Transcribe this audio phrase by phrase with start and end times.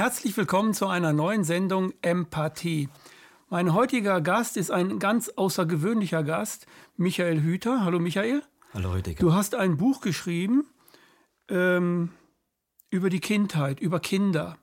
[0.00, 2.88] Herzlich willkommen zu einer neuen Sendung Empathie.
[3.50, 6.66] Mein heutiger Gast ist ein ganz außergewöhnlicher Gast,
[6.96, 7.84] Michael Hüter.
[7.84, 8.42] Hallo Michael.
[8.72, 9.20] Hallo Rüdiger.
[9.20, 10.64] Du hast ein Buch geschrieben
[11.50, 12.12] ähm,
[12.88, 14.56] über die Kindheit, über Kinder,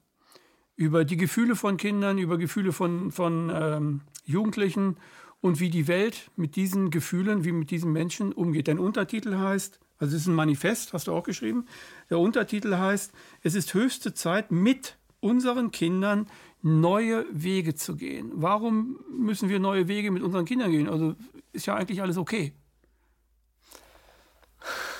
[0.75, 4.97] über die Gefühle von Kindern, über Gefühle von, von ähm, Jugendlichen
[5.39, 8.69] und wie die Welt mit diesen Gefühlen, wie mit diesen Menschen umgeht.
[8.69, 11.67] Dein Untertitel heißt, also es ist ein Manifest, hast du auch geschrieben.
[12.09, 13.11] Der Untertitel heißt,
[13.43, 16.27] es ist höchste Zeit, mit unseren Kindern
[16.61, 18.31] neue Wege zu gehen.
[18.33, 20.89] Warum müssen wir neue Wege mit unseren Kindern gehen?
[20.89, 21.15] Also
[21.53, 22.53] ist ja eigentlich alles okay.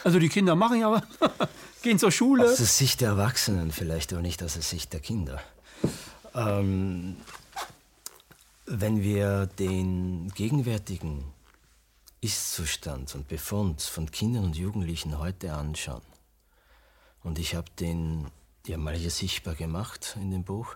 [0.04, 1.02] Also die Kinder machen ja,
[1.82, 2.46] gehen zur Schule.
[2.46, 5.42] Aus der Sicht der Erwachsenen vielleicht, aber nicht aus der Sicht der Kinder.
[6.34, 7.18] Ähm,
[8.66, 11.24] wenn wir den gegenwärtigen
[12.22, 16.02] Ist-Zustand und Befund von Kindern und Jugendlichen heute anschauen,
[17.24, 18.28] und ich habe den
[18.68, 20.76] ja mal hier sichtbar gemacht in dem Buch,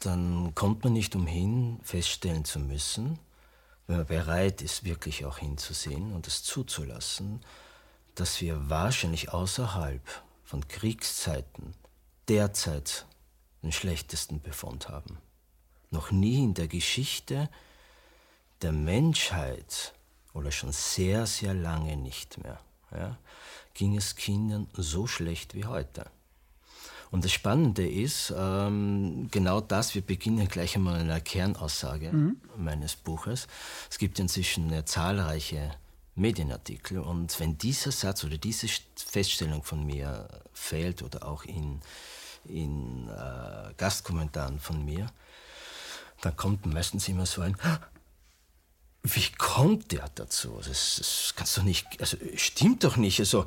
[0.00, 3.18] dann kommt man nicht umhin, feststellen zu müssen,
[3.86, 7.40] wenn man bereit ist, wirklich auch hinzusehen und es zuzulassen,
[8.14, 10.02] dass wir wahrscheinlich außerhalb
[10.44, 11.74] von Kriegszeiten
[12.28, 13.06] derzeit
[13.62, 15.18] den schlechtesten Befund haben.
[15.90, 17.48] Noch nie in der Geschichte
[18.62, 19.94] der Menschheit
[20.34, 22.60] oder schon sehr, sehr lange nicht mehr
[22.92, 23.18] ja,
[23.74, 26.06] ging es Kindern so schlecht wie heute.
[27.10, 32.40] Und das Spannende ist, ähm, genau das, wir beginnen gleich einmal in einer Kernaussage mhm.
[32.56, 33.46] meines Buches.
[33.90, 35.72] Es gibt inzwischen ja, zahlreiche
[36.14, 41.80] Medienartikel und wenn dieser Satz oder diese Feststellung von mir fehlt oder auch in,
[42.46, 45.06] in äh, Gastkommentaren von mir,
[46.22, 47.56] dann kommt meistens immer so ein,
[49.02, 50.58] wie kommt der dazu?
[50.66, 53.20] Das, das kannst du nicht, also stimmt doch nicht.
[53.20, 53.46] Also,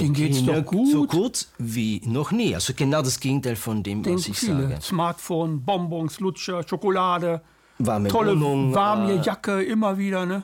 [0.00, 0.90] den geht's doch gut.
[0.90, 2.54] So gut wie noch nie.
[2.54, 4.62] Also genau das Gegenteil von dem, Den was ich viele.
[4.68, 4.78] sage.
[4.82, 7.40] Smartphone, Bonbons, Lutscher, Schokolade,
[7.78, 10.42] Warme tolle Wohnung, warme äh, Jacke, immer wieder, ne?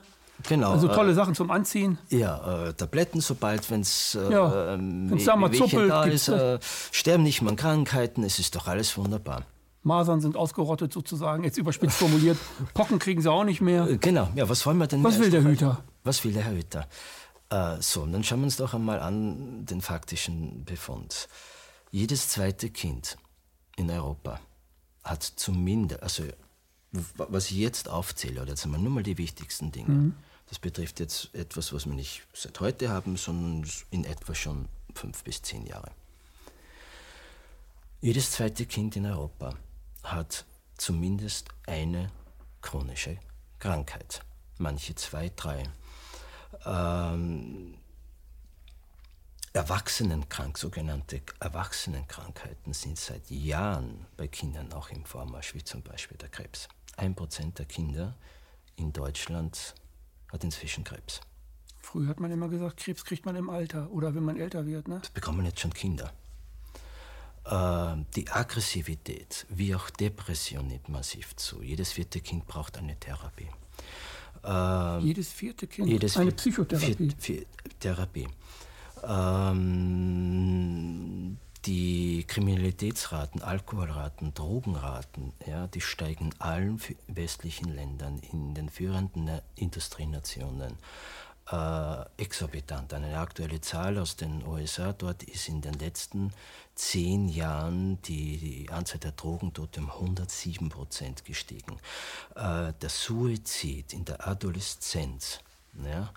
[0.48, 0.72] Genau.
[0.72, 1.98] Also tolle äh, Sachen zum Anziehen.
[2.08, 6.58] Ja, äh, Tabletten, sobald wenn's äh, Ja, ähm, wenn's da mal zuppelt, da ist, äh,
[6.92, 9.42] sterben nicht mehr an Krankheiten, es ist doch alles wunderbar.
[9.82, 12.36] Masern sind ausgerottet sozusagen, jetzt überspitzt formuliert.
[12.74, 13.88] Pocken kriegen sie auch nicht mehr.
[13.88, 15.02] Äh, Genau, ja, was wollen wir denn?
[15.04, 15.82] Was will der Hüter?
[16.04, 16.86] Was will der Herr Hüter?
[17.50, 21.28] Äh, so, und dann schauen wir uns doch einmal an den faktischen Befund.
[21.90, 23.16] Jedes zweite Kind
[23.76, 24.40] in Europa
[25.02, 26.24] hat zumindest, also
[26.92, 30.14] was ich jetzt aufzähle, oder jetzt einmal nur mal die wichtigsten Dinge, Mhm.
[30.48, 35.22] das betrifft jetzt etwas, was wir nicht seit heute haben, sondern in etwa schon fünf
[35.24, 35.90] bis zehn Jahre.
[38.00, 39.54] Jedes zweite Kind in Europa
[40.02, 40.44] hat
[40.76, 42.10] zumindest eine
[42.62, 43.18] chronische
[43.58, 44.22] Krankheit.
[44.58, 45.64] Manche zwei, drei.
[46.64, 47.74] Ähm,
[49.52, 56.28] Erwachsenenkrank, sogenannte Erwachsenenkrankheiten sind seit Jahren bei Kindern auch im Vormarsch, wie zum Beispiel der
[56.28, 56.68] Krebs.
[56.96, 58.16] Ein Prozent der Kinder
[58.76, 59.74] in Deutschland
[60.30, 61.20] hat inzwischen Krebs.
[61.80, 64.86] Früher hat man immer gesagt, Krebs kriegt man im Alter oder wenn man älter wird,
[64.86, 65.00] ne?
[65.00, 66.12] Das bekommen jetzt schon Kinder.
[67.46, 71.62] Ähm, die Aggressivität wie auch Depression nimmt massiv zu.
[71.62, 73.48] Jedes vierte Kind braucht eine Therapie.
[74.44, 77.10] Ähm, Jedes vierte Kind jedes eine vier- Psychotherapie.
[77.18, 77.44] Vier,
[77.78, 78.28] Therapie.
[80.00, 81.36] Ähm,
[81.66, 90.76] die Kriminalitätsraten, Alkoholraten, Drogenraten, ja, die steigen in allen westlichen Ländern, in den führenden Industrienationen
[91.52, 92.94] äh, exorbitant.
[92.94, 96.32] Eine aktuelle Zahl aus den USA, dort ist in den letzten
[96.80, 101.76] zehn Jahren die, die Anzahl der Drogentote um 107 Prozent gestiegen.
[102.34, 105.40] Äh, der Suizid in der Adoleszenz
[105.84, 106.12] ja,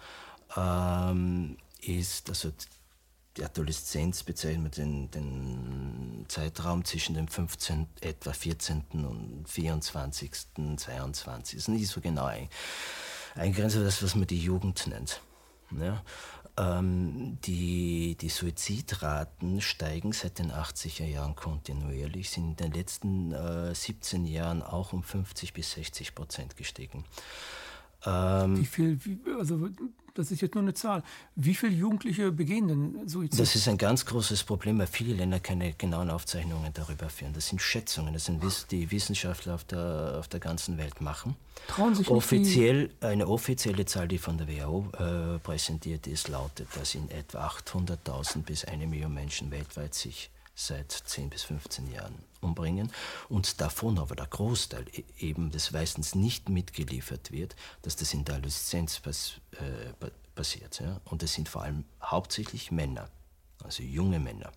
[0.56, 2.52] ähm, ist, also
[3.36, 8.84] die Adoleszenz bezeichnet den, den Zeitraum zwischen dem 15., etwa 14.
[8.92, 10.32] und 24.,
[10.78, 11.58] 22.
[11.58, 12.48] ist nicht so genau ein,
[13.36, 15.20] eingrenzt, das, was man die Jugend nennt.
[15.72, 16.04] Ja?
[16.56, 23.74] Ähm, die, die Suizidraten steigen seit den 80er Jahren kontinuierlich, sind in den letzten äh,
[23.74, 27.06] 17 Jahren auch um 50 bis 60 Prozent gestiegen.
[28.06, 29.68] Ähm, Wie viel, wie, also
[30.14, 31.04] das ist jetzt nur eine Zahl.
[31.36, 33.40] Wie viele Jugendliche begehen denn Suizid?
[33.40, 37.34] Das ist ein ganz großes Problem, weil viele Länder keine genauen Aufzeichnungen darüber führen.
[37.34, 41.36] Das sind Schätzungen, das sind Wiss- die Wissenschaftler auf der, auf der ganzen Welt machen.
[41.68, 46.28] Trauen sich nicht die- Offiziell, eine offizielle Zahl, die von der WHO äh, präsentiert ist,
[46.28, 51.92] lautet, dass in etwa 800.000 bis eine Million Menschen weltweit sich seit 10 bis 15
[51.92, 52.92] Jahren umbringen
[53.30, 58.24] und davon aber der Großteil e- eben des meistens nicht mitgeliefert wird, dass das in
[58.26, 60.80] der Adoleszenz pass, äh, pa- passiert.
[60.80, 61.00] Ja?
[61.06, 63.10] Und es sind vor allem hauptsächlich Männer,
[63.64, 64.52] also junge Männer.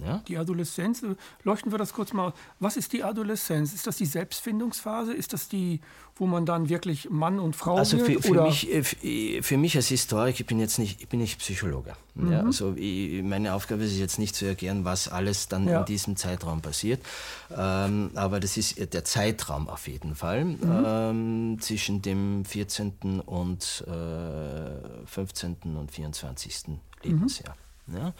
[0.00, 0.22] Ja?
[0.28, 2.32] Die Adoleszenz, äh, leuchten wir das kurz mal.
[2.60, 3.74] Was ist die Adoleszenz?
[3.74, 5.12] Ist das die Selbstfindungsphase?
[5.12, 5.80] Ist das die,
[6.16, 8.22] wo man dann wirklich Mann und Frau also wird?
[8.22, 8.72] Für, für, mich,
[9.04, 11.94] äh, für mich als Historiker, ich bin jetzt nicht, ich bin nicht Psychologe.
[12.14, 12.32] Mhm.
[12.32, 15.80] Ja, also ich, meine Aufgabe ist jetzt nicht zu erklären, was alles dann ja.
[15.80, 17.04] in diesem Zeitraum passiert.
[17.50, 20.84] Ähm, aber das ist der Zeitraum auf jeden Fall mhm.
[20.86, 23.20] ähm, zwischen dem 14.
[23.26, 25.56] und äh, 15.
[25.76, 26.78] und 24.
[27.02, 27.56] Lebensjahr.
[27.86, 27.96] Mhm.
[27.96, 28.12] Ja.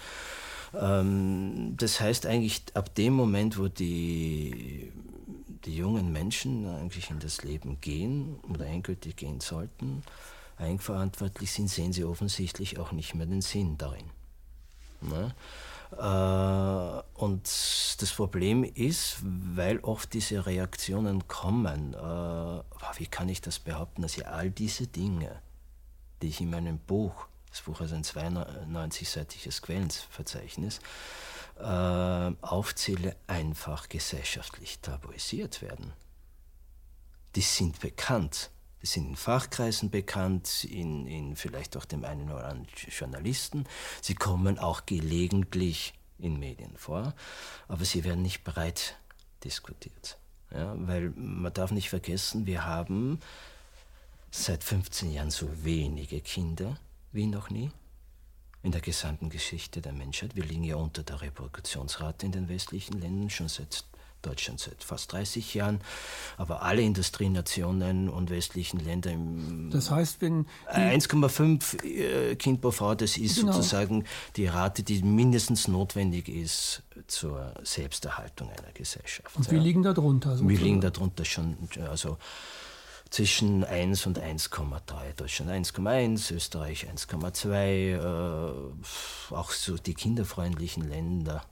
[0.75, 4.93] Ähm, das heißt eigentlich, ab dem Moment, wo die,
[5.65, 10.03] die jungen Menschen eigentlich in das Leben gehen oder endgültig gehen sollten,
[10.59, 14.11] eigenverantwortlich sind, sehen sie offensichtlich auch nicht mehr den Sinn darin.
[15.01, 15.35] Ne?
[15.97, 23.59] Äh, und das Problem ist, weil oft diese Reaktionen kommen, äh, wie kann ich das
[23.59, 25.41] behaupten, dass ich all diese Dinge,
[26.21, 27.27] die ich in meinem Buch
[27.59, 30.79] das Buch hat ein 92-seitiges Quellenverzeichnis,
[31.59, 31.63] äh,
[32.41, 35.93] aufzähle, einfach gesellschaftlich tabuisiert werden.
[37.35, 38.51] Die sind bekannt.
[38.81, 43.65] Die sind in Fachkreisen bekannt, in, in vielleicht auch dem einen oder anderen Journalisten.
[44.01, 47.13] Sie kommen auch gelegentlich in Medien vor,
[47.67, 48.97] aber sie werden nicht breit
[49.43, 50.17] diskutiert.
[50.53, 53.19] Ja, weil man darf nicht vergessen, wir haben
[54.31, 56.79] seit 15 Jahren so wenige Kinder
[57.19, 57.71] wie noch nie
[58.63, 60.37] in der gesamten Geschichte der Menschheit.
[60.37, 63.85] Wir liegen ja unter der Reproduktionsrate in den westlichen Ländern schon seit
[64.23, 65.81] Deutschland seit fast 30 Jahren,
[66.37, 72.95] aber alle Industrienationen und westlichen Länder im Das heißt, wenn 1,5 äh, Kind pro Frau,
[72.95, 73.53] das ist genau.
[73.53, 74.05] sozusagen
[74.37, 79.37] die Rate, die mindestens notwendig ist zur Selbsterhaltung einer Gesellschaft.
[79.37, 79.65] Und wir ja.
[79.65, 80.39] liegen da drunter.
[80.41, 81.57] Wir liegen da drunter schon,
[81.89, 82.17] also
[83.11, 85.15] zwischen 1 und 1,3.
[85.17, 91.43] Deutschland 1,1, Österreich 1,2, äh, auch so die kinderfreundlichen Länder.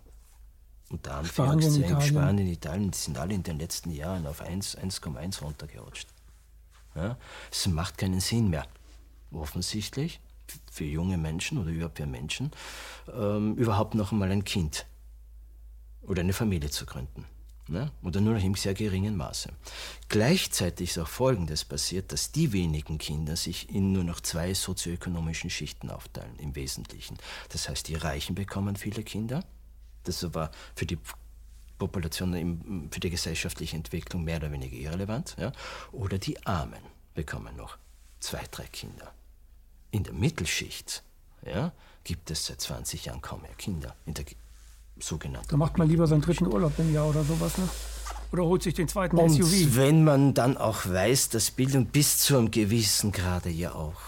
[0.88, 2.08] Unter Anführungszeichen Spanien, Italien.
[2.08, 6.08] Spanien, Italien, die sind alle in den letzten Jahren auf 1,1 runtergerutscht.
[6.94, 7.17] Ja?
[7.50, 8.67] Es macht keinen Sinn mehr,
[9.32, 10.20] offensichtlich,
[10.70, 12.52] für junge Menschen oder überhaupt für Menschen,
[13.12, 14.87] ähm, überhaupt noch einmal ein Kind
[16.02, 17.25] oder eine Familie zu gründen.
[17.68, 17.90] Ne?
[18.02, 19.50] Oder nur noch im sehr geringen Maße.
[20.08, 25.50] Gleichzeitig ist auch Folgendes passiert, dass die wenigen Kinder sich in nur noch zwei sozioökonomischen
[25.50, 27.18] Schichten aufteilen, im Wesentlichen.
[27.48, 29.44] Das heißt, die Reichen bekommen viele Kinder.
[30.04, 30.98] Das war für die
[31.78, 35.34] Population, für die gesellschaftliche Entwicklung mehr oder weniger irrelevant.
[35.38, 35.50] Ja?
[35.90, 36.82] Oder die Armen
[37.14, 37.78] bekommen noch
[38.20, 39.12] zwei, drei Kinder.
[39.90, 41.02] In der Mittelschicht
[41.44, 41.72] ja,
[42.04, 43.96] gibt es seit 20 Jahren kaum mehr Kinder.
[44.04, 44.24] In der
[44.98, 45.48] sogenannten.
[45.48, 47.69] Da macht man lieber seinen dritten Urlaub im Jahr oder sowas, ne?
[48.32, 49.76] Oder holt sich den zweiten Und SUV.
[49.76, 54.00] wenn man dann auch weiß, dass Bildung bis zu einem gewissen Grade ja auch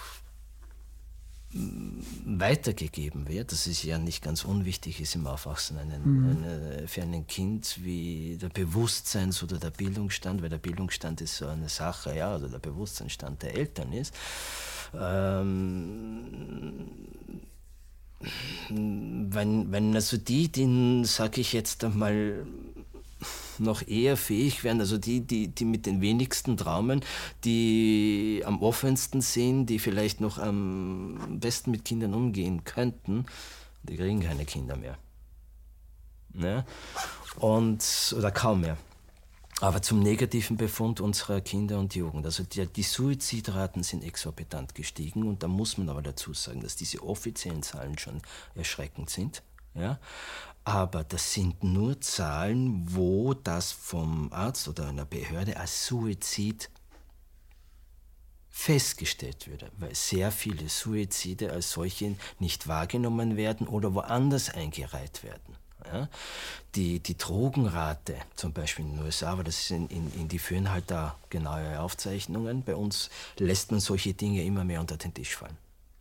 [1.53, 2.01] mm,
[2.41, 6.45] weitergegeben wird, dass es ja nicht ganz unwichtig ist im Aufwachsen einen, mhm.
[6.45, 11.47] eine, für ein Kind wie der Bewusstseins- oder der Bildungsstand, weil der Bildungsstand ist so
[11.47, 14.13] eine Sache, ja, oder der Bewusstseinsstand der Eltern ist.
[14.99, 16.89] Ähm,
[18.69, 22.47] wenn, wenn also die, die, sage ich jetzt einmal,
[23.59, 27.01] noch eher fähig wären, also die, die, die mit den wenigsten Traumen,
[27.45, 33.27] die am offensten sind, die vielleicht noch am besten mit Kindern umgehen könnten,
[33.83, 34.99] die kriegen keine Kinder mehr.
[36.33, 36.65] Ne?
[37.37, 38.77] Und, oder kaum mehr.
[39.61, 42.25] Aber zum negativen Befund unserer Kinder und Jugend.
[42.25, 46.77] Also die, die, Suizidraten sind exorbitant gestiegen und da muss man aber dazu sagen, dass
[46.77, 48.23] diese offiziellen Zahlen schon
[48.55, 49.43] erschreckend sind.
[49.75, 49.99] Ja?
[50.63, 56.71] Aber das sind nur Zahlen, wo das vom Arzt oder einer Behörde als Suizid
[58.49, 65.57] festgestellt würde, weil sehr viele Suizide als solche nicht wahrgenommen werden oder woanders eingereiht werden.
[65.93, 66.09] Ja?
[66.75, 70.71] Die, die Drogenrate, zum Beispiel in den USA, aber das in, in, in, die führen
[70.71, 72.63] halt da genaue Aufzeichnungen.
[72.63, 75.57] Bei uns lässt man solche Dinge immer mehr unter den Tisch fallen.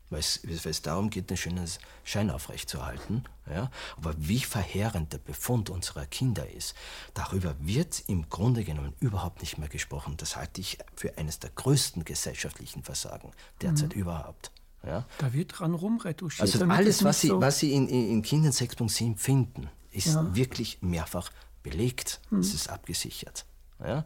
[0.10, 1.70] Weil es, weil es darum geht, einen schönen
[2.06, 3.26] Schein aufrechtzuerhalten.
[3.50, 3.70] Ja?
[3.98, 6.76] Aber wie verheerend der Befund unserer Kinder ist,
[7.14, 10.16] darüber wird im Grunde genommen überhaupt nicht mehr gesprochen.
[10.16, 14.02] Das halte ich für eines der größten gesellschaftlichen Versagen derzeit mhm.
[14.02, 14.52] überhaupt.
[14.86, 15.06] Ja?
[15.18, 16.42] Da wird dran rumretuschiert.
[16.42, 20.36] Also alles, was Sie, so was Sie in, in, in Kindern 6.7 finden, ist ja.
[20.36, 21.32] wirklich mehrfach
[21.64, 22.22] belegt.
[22.30, 22.40] Mhm.
[22.40, 23.46] Es ist abgesichert.
[23.84, 24.06] Ja?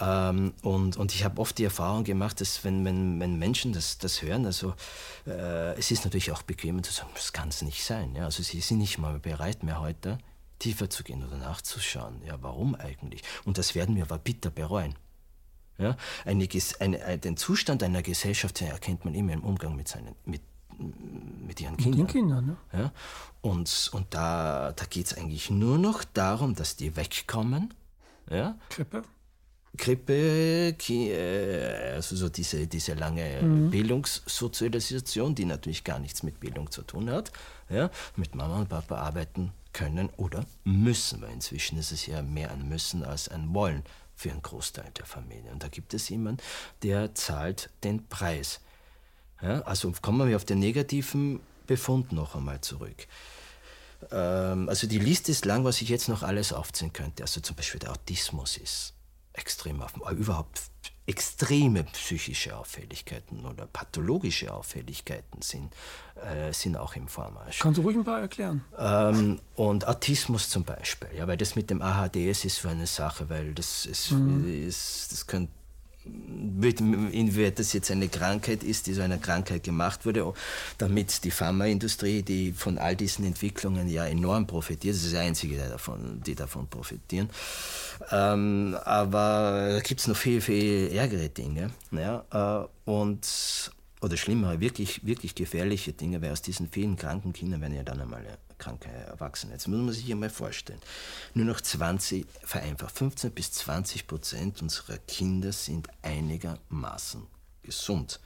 [0.00, 3.98] Ähm, und, und ich habe oft die Erfahrung gemacht, dass wenn, wenn, wenn Menschen das,
[3.98, 4.74] das hören, also
[5.26, 8.14] äh, es ist natürlich auch bequem zu sagen, das kann es nicht sein.
[8.14, 8.24] Ja?
[8.24, 10.18] Also sie sind nicht mal bereit mehr heute,
[10.58, 12.22] tiefer zu gehen oder nachzuschauen.
[12.24, 13.22] Ja, warum eigentlich?
[13.44, 14.94] Und das werden wir aber bitter bereuen.
[15.78, 15.96] Ja?
[16.24, 16.48] Eine,
[16.80, 20.42] eine, den Zustand einer Gesellschaft erkennt man immer im Umgang mit, seinen, mit
[21.46, 22.00] mit ihren Kindern.
[22.00, 22.56] Mit den Kindern, ne?
[22.72, 22.92] Ja?
[23.40, 27.74] Und, und da, da geht es eigentlich nur noch darum, dass die wegkommen.
[28.30, 28.56] Ja?
[28.68, 29.02] Krippe.
[29.76, 33.70] Krippe, äh, also so diese, diese lange mhm.
[33.70, 37.32] Bildungssozialisation, die natürlich gar nichts mit Bildung zu tun hat,
[37.70, 42.50] ja, mit Mama und Papa arbeiten können oder müssen, weil inzwischen ist es ja mehr
[42.50, 43.82] ein Müssen als ein Wollen
[44.14, 45.50] für einen Großteil der Familie.
[45.50, 46.42] Und da gibt es jemanden,
[46.82, 48.60] der zahlt den Preis.
[49.42, 53.06] Ja, also kommen wir auf den negativen Befund noch einmal zurück.
[54.10, 57.22] Ähm, also die Liste ist lang, was ich jetzt noch alles aufzählen könnte.
[57.22, 58.94] Also zum Beispiel der Autismus ist
[59.32, 60.62] extrem auf, überhaupt
[61.06, 65.74] extreme psychische Auffälligkeiten oder pathologische Auffälligkeiten sind,
[66.14, 67.58] äh, sind auch im Vormarsch.
[67.58, 68.64] Kannst du ruhig ein paar erklären?
[68.78, 73.28] Ähm, und Autismus zum Beispiel, ja, weil das mit dem AHDS ist so eine Sache,
[73.28, 74.68] weil das ist, mhm.
[74.68, 75.52] ist das könnte
[76.04, 80.32] inwieweit das jetzt eine Krankheit ist, die so einer Krankheit gemacht wurde,
[80.78, 85.54] damit die Pharmaindustrie, die von all diesen Entwicklungen ja enorm profitiert, das ist die einzige,
[85.54, 87.30] die davon, die davon profitieren.
[88.10, 91.70] Ähm, aber da gibt es noch viel, viel ärgere Dinge.
[91.92, 92.24] Ja?
[92.64, 93.70] Äh, und,
[94.02, 98.00] oder schlimmere, wirklich, wirklich gefährliche Dinge, weil aus diesen vielen kranken Kindern werden ja dann
[98.00, 98.26] einmal
[98.58, 99.52] kranke Erwachsene.
[99.52, 100.80] Jetzt muss man sich einmal vorstellen,
[101.34, 107.22] nur noch 20, vereinfacht, 15 bis 20 Prozent unserer Kinder sind einigermaßen
[107.62, 108.20] gesund.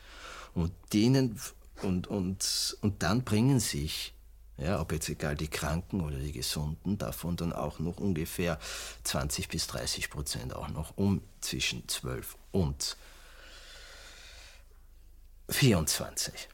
[0.54, 1.38] Und denen,
[1.82, 4.14] und, und, und dann bringen sich
[4.58, 8.58] ja, ob jetzt egal die Kranken oder die Gesunden, davon dann auch noch ungefähr
[9.04, 12.96] 20 bis 30 Prozent auch noch um zwischen 12 und
[15.48, 16.48] 24.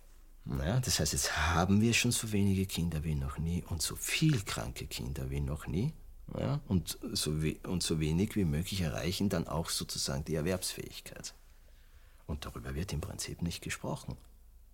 [0.45, 3.95] Ja, das heißt, jetzt haben wir schon so wenige Kinder wie noch nie und so
[3.95, 5.93] viel kranke Kinder wie noch nie.
[6.39, 11.35] Ja, und, so we und so wenig wie möglich erreichen dann auch sozusagen die Erwerbsfähigkeit.
[12.27, 14.17] Und darüber wird im Prinzip nicht gesprochen.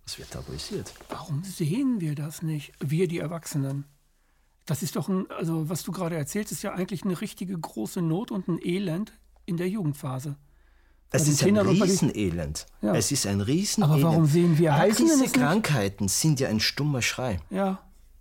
[0.07, 0.95] Es wird tabuisiert.
[1.09, 3.85] Warum sehen wir das nicht, wir die Erwachsenen?
[4.65, 8.01] Das ist doch ein, also was du gerade erzählst, ist ja eigentlich eine richtige große
[8.01, 9.13] Not und ein Elend
[9.45, 10.37] in der Jugendphase.
[11.11, 12.67] Es ist ein Riesenelend.
[12.83, 12.95] Ja.
[12.95, 14.05] Es ist ein Riesenelend.
[14.05, 17.41] Aber warum sehen wir All diese Krankheiten sind ja ein stummer Schrei.
[17.51, 17.79] Ja.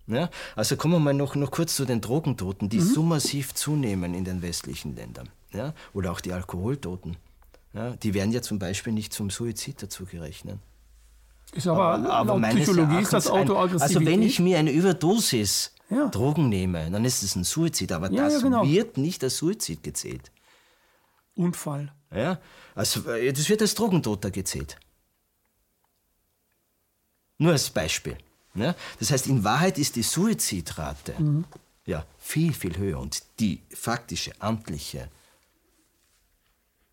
[0.07, 0.29] ja.
[0.55, 2.93] Also kommen wir mal noch, noch kurz zu den Drogentoten, die mhm.
[2.93, 5.29] so massiv zunehmen in den westlichen Ländern.
[5.51, 5.73] Ja?
[5.93, 7.17] Oder auch die Alkoholtoten.
[7.73, 7.91] Ja?
[7.97, 10.59] Die werden ja zum Beispiel nicht zum Suizid dazu gerechnet.
[11.53, 13.97] Ist aber, aber, aber Psychologie ist das Autoaggressivität.
[13.97, 16.07] Also wenn ich mir eine Überdosis ja.
[16.07, 17.91] Drogen nehme, dann ist es ein Suizid.
[17.91, 18.65] Aber ja, das ja, genau.
[18.65, 20.31] wird nicht als Suizid gezählt.
[21.35, 21.93] Unfall.
[22.11, 22.39] Ja,
[22.75, 24.77] also äh, das wird als Drogentoter gezählt.
[27.37, 28.17] Nur als Beispiel.
[28.55, 28.75] Ja?
[28.99, 31.45] Das heißt, in Wahrheit ist die Suizidrate mhm.
[31.85, 35.09] ja, viel, viel höher und die faktische, amtliche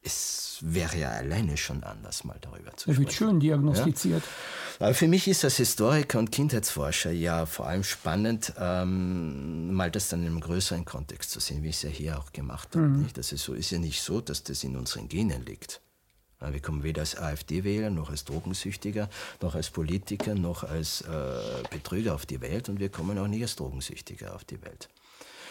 [0.05, 2.93] es wäre ja alleine schon anders, mal darüber zu sprechen.
[2.93, 4.23] Es wird schön diagnostiziert.
[4.23, 4.87] Ja?
[4.87, 10.09] Aber für mich ist als Historiker und Kindheitsforscher ja vor allem spannend, ähm, mal das
[10.09, 12.87] dann in einem größeren Kontext zu sehen, wie ich es ja hier auch gemacht habe.
[12.87, 13.09] Mhm.
[13.15, 15.81] Das ist, so, ist ja nicht so, dass das in unseren Genen liegt.
[16.41, 19.09] Wir kommen weder als AfD-Wähler, noch als Drogensüchtiger,
[19.41, 23.43] noch als Politiker, noch als äh, Betrüger auf die Welt und wir kommen auch nicht
[23.43, 24.91] als Drogensüchtiger auf die Welt.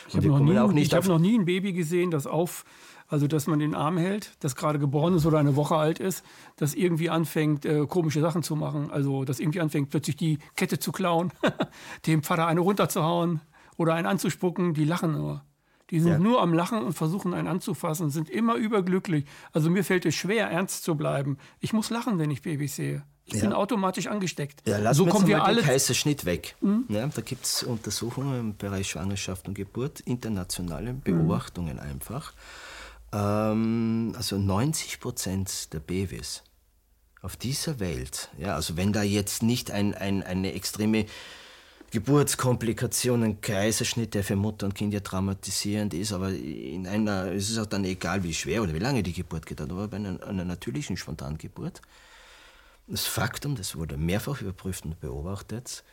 [0.09, 2.65] Ich habe noch, nie, hab noch nie ein Baby gesehen, das auf
[3.13, 6.25] also, dass man den Arm hält, das gerade geboren ist oder eine Woche alt ist,
[6.55, 8.89] das irgendwie anfängt, äh, komische Sachen zu machen.
[8.89, 11.31] Also, das irgendwie anfängt, plötzlich die Kette zu klauen,
[12.07, 13.41] dem Vater eine runterzuhauen
[13.77, 14.73] oder einen anzuspucken.
[14.73, 15.43] Die lachen nur.
[15.91, 16.17] Die sind ja.
[16.17, 19.25] nur am Lachen und versuchen einen anzufassen, sind immer überglücklich.
[19.51, 21.37] Also mir fällt es schwer, ernst zu bleiben.
[21.59, 23.03] Ich muss lachen, wenn ich Babys sehe.
[23.25, 23.41] Ich ja.
[23.41, 24.67] bin automatisch angesteckt.
[24.67, 25.61] Ja, lass so kommen wir alle.
[25.61, 26.55] Kaiserschnitt weg.
[26.61, 26.85] Mhm.
[26.89, 31.79] Ja, da gibt es Untersuchungen im Bereich Schwangerschaft und Geburt, internationale Beobachtungen mhm.
[31.79, 32.33] einfach
[33.13, 36.43] ähm, also 90 Prozent der Babys
[37.21, 41.05] auf dieser Welt, ja, also wenn da jetzt nicht ein, ein, eine extreme
[41.91, 47.49] Geburtskomplikation, ein Kaiserschnitt, der für Mutter und Kind ja traumatisierend ist, aber in einer, es
[47.49, 50.21] ist auch dann egal, wie schwer oder wie lange die Geburt geht, aber bei einer,
[50.25, 51.81] einer natürlichen Spontangeburt,
[52.87, 55.83] das Faktum, das wurde mehrfach überprüft und beobachtet,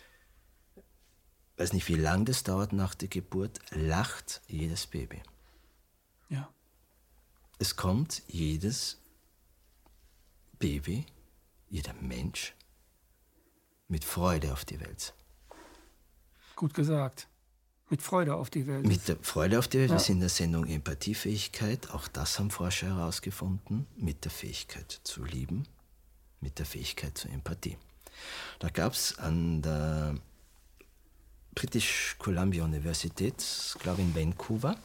[1.58, 5.20] weiß nicht, wie lange das dauert nach der Geburt, lacht jedes Baby.
[7.60, 8.96] Es kommt jedes
[10.58, 11.04] Baby,
[11.68, 12.54] jeder Mensch
[13.86, 15.12] mit Freude auf die Welt.
[16.56, 17.28] Gut gesagt.
[17.90, 18.86] Mit Freude auf die Welt.
[18.86, 19.90] Mit der Freude auf die Welt.
[19.90, 19.96] Ja.
[19.96, 21.90] Wir sind in der Sendung Empathiefähigkeit.
[21.90, 23.86] Auch das haben Forscher herausgefunden.
[23.94, 25.64] Mit der Fähigkeit zu lieben,
[26.40, 27.76] mit der Fähigkeit zur Empathie.
[28.58, 30.14] Da gab es an der
[31.54, 33.44] British Columbia Universität,
[33.80, 34.78] glaube ich in Vancouver,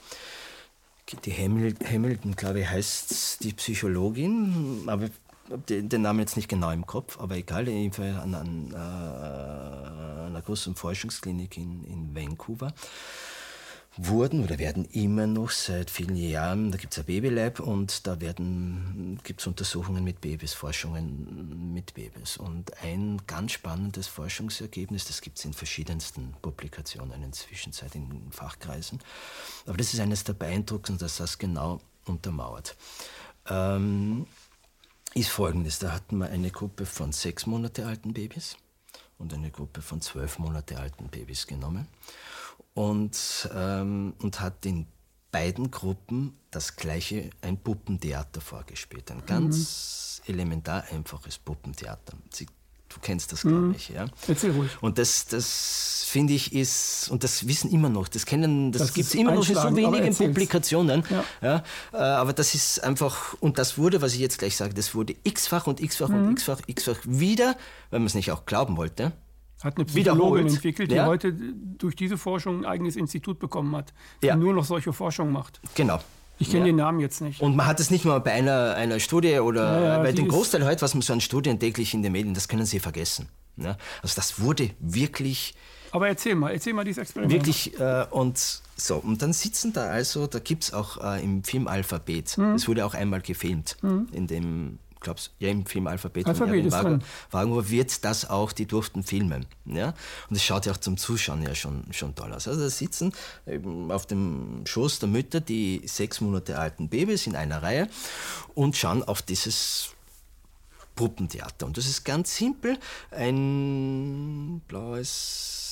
[1.13, 5.09] die Hamilton, glaube ich, heißt die Psychologin, aber
[5.69, 10.41] den, den Namen jetzt nicht genau im Kopf, aber egal, jedenfalls an, an äh, einer
[10.41, 12.73] großen Forschungsklinik in, in Vancouver
[13.97, 18.15] wurden oder werden immer noch seit vielen Jahren, da gibt es ein Babylab und da
[18.15, 22.37] gibt es Untersuchungen mit Babys, Forschungen mit Babys.
[22.37, 28.99] Und ein ganz spannendes Forschungsergebnis, das gibt es in verschiedensten Publikationen inzwischen, seit in Fachkreisen,
[29.65, 32.75] aber das ist eines der beeindruckendsten, dass das genau untermauert,
[33.49, 34.27] ähm,
[35.13, 35.79] ist folgendes.
[35.79, 38.57] Da hatten wir eine Gruppe von sechs Monate alten Babys
[39.17, 41.87] und eine Gruppe von zwölf Monate alten Babys genommen
[42.75, 44.85] und, ähm, und hat in
[45.31, 49.09] beiden Gruppen das gleiche, ein Puppentheater vorgespielt.
[49.11, 50.33] Ein ganz mhm.
[50.33, 52.13] elementar einfaches Puppentheater.
[52.29, 52.45] Sie,
[52.89, 53.75] du kennst das, glaube mhm.
[53.75, 53.89] ich.
[53.89, 54.05] Ja?
[54.27, 54.71] Erzähl ruhig.
[54.81, 58.93] Und das, das finde ich ist, und das wissen immer noch, das kennen, das, das
[58.93, 61.03] gibt es immer noch in so wenigen Publikationen.
[61.09, 61.23] Ja.
[61.41, 61.63] ja.
[61.93, 65.15] Äh, aber das ist einfach, und das wurde, was ich jetzt gleich sage, das wurde
[65.23, 66.27] x-fach und x-fach mhm.
[66.27, 67.57] und x-fach, x-fach wieder,
[67.89, 69.13] weil man es nicht auch glauben wollte,
[69.63, 71.05] hat eine Psychologin entwickelt, die ja.
[71.05, 74.35] heute durch diese Forschung ein eigenes Institut bekommen hat, die ja.
[74.35, 75.59] nur noch solche Forschung macht.
[75.75, 75.99] Genau.
[76.37, 76.65] Ich kenne ja.
[76.65, 77.41] den Namen jetzt nicht.
[77.41, 80.65] Und man hat es nicht nur bei einer, einer Studie oder ja, bei dem Großteil
[80.65, 83.29] heute, was man so an Studien täglich in den Medien, das können Sie vergessen.
[83.55, 83.77] Ja?
[84.01, 85.55] Also das wurde wirklich.
[85.91, 87.31] Aber erzähl mal, erzähl mal dieses Experiment.
[87.31, 91.45] Wirklich, äh, und so, und dann sitzen da also, da gibt es auch äh, im
[91.45, 92.55] Filmalphabet, mhm.
[92.55, 94.09] es wurde auch einmal gefilmt, mhm.
[94.11, 99.03] in dem glaube ja im Film Alphabet, Alphabet von Wagen, wird das auch, die durften
[99.03, 99.45] filmen.
[99.65, 99.93] Ja?
[100.29, 102.47] Und es schaut ja auch zum Zuschauen ja schon, schon toll aus.
[102.47, 103.13] Also da sitzen
[103.89, 107.87] auf dem Schoß der Mütter die sechs Monate alten Babys in einer Reihe
[108.53, 109.91] und schauen auf dieses
[110.95, 111.65] Puppentheater.
[111.65, 112.77] Und das ist ganz simpel,
[113.11, 115.64] ein blaues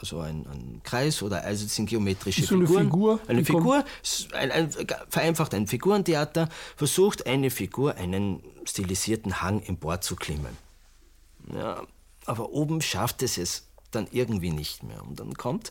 [0.00, 2.78] also ein, ein, Kreis oder also sind geometrische so Figuren.
[2.78, 3.84] Eine Figur, eine Figur
[4.32, 4.70] ein, ein,
[5.08, 10.56] vereinfacht ein Figurentheater, versucht eine Figur einen stilisierten Hang emporzuklimmen.
[11.54, 11.82] Ja,
[12.24, 15.02] aber oben schafft es es dann irgendwie nicht mehr.
[15.02, 15.70] Und dann kommt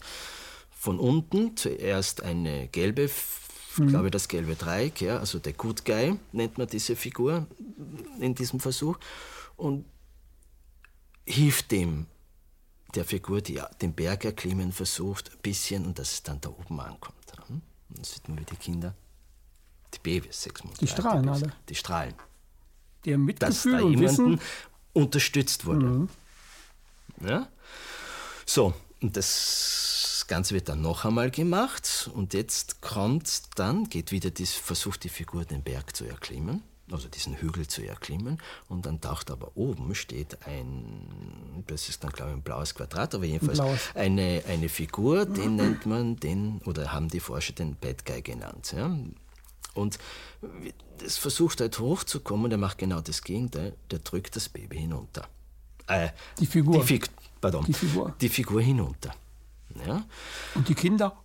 [0.70, 3.88] von unten zuerst eine gelbe, ich mhm.
[3.88, 7.48] glaube das gelbe Dreieck, ja, also der Good Guy nennt man diese Figur
[8.20, 8.98] in diesem Versuch,
[9.58, 9.86] und
[11.26, 12.06] hilft dem
[12.96, 16.80] der Figur, die den Berg erklimmen versucht, ein bisschen und dass es dann da oben
[16.80, 17.16] ankommt.
[17.50, 18.96] Und dann sieht man, wie die Kinder,
[19.94, 21.54] die Babys, sechs Monate Die strahlen Babys, alle.
[21.68, 22.14] Die strahlen.
[23.06, 24.42] Die haben Mitgefühl dass da und Wissen.
[24.94, 25.86] unterstützt wurde.
[25.86, 26.10] Mhm.
[27.22, 27.48] Ja?
[28.46, 34.30] So, und das Ganze wird dann noch einmal gemacht und jetzt kommt dann, geht wieder,
[34.30, 38.40] dies, versucht die Figur den Berg zu erklimmen also diesen Hügel zu erklimmen.
[38.68, 43.16] Und dann taucht aber oben steht ein, das ist dann glaube ich ein blaues Quadrat,
[43.16, 43.60] aber jedenfalls
[43.96, 48.74] eine, eine Figur, den nennt man den, oder haben die Forscher den Bad Guy genannt.
[48.76, 48.96] Ja?
[49.74, 50.00] Und
[51.04, 55.28] es versucht halt hochzukommen, der macht genau das Gegenteil, der drückt das Baby hinunter.
[55.88, 56.82] Äh, die Figur.
[56.82, 57.02] Die, Fi
[57.42, 58.16] pardon, die Figur.
[58.22, 59.16] Die Figur hinunter.
[59.86, 60.06] Ja?
[60.56, 61.16] Und die Kinder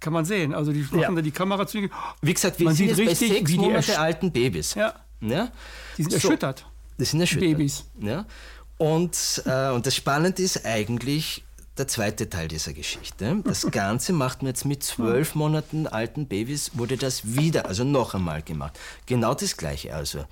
[0.00, 0.54] kann man sehen.
[0.54, 1.10] Also die machen ja.
[1.10, 1.90] da die Kamerazüge.
[2.22, 4.74] Wie gesagt, wir man sieht richtig, bei sechs wie Monate alten Babys.
[4.74, 4.94] Ja.
[5.20, 5.50] ja.
[5.96, 6.16] Die sind so.
[6.16, 6.66] erschüttert.
[6.98, 7.50] Die sind erschüttert.
[7.50, 7.84] Babys.
[8.00, 8.26] Ja.
[8.78, 11.44] Und, äh, und das Spannende ist eigentlich
[11.76, 13.42] der zweite Teil dieser Geschichte.
[13.44, 18.14] Das Ganze macht man jetzt mit zwölf Monaten alten Babys, wurde das wieder, also noch
[18.14, 18.78] einmal gemacht.
[19.06, 19.94] Genau das Gleiche.
[19.94, 20.24] Also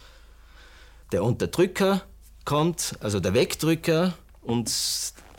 [1.12, 2.02] der Unterdrücker
[2.44, 4.70] kommt, also der Wegdrücker und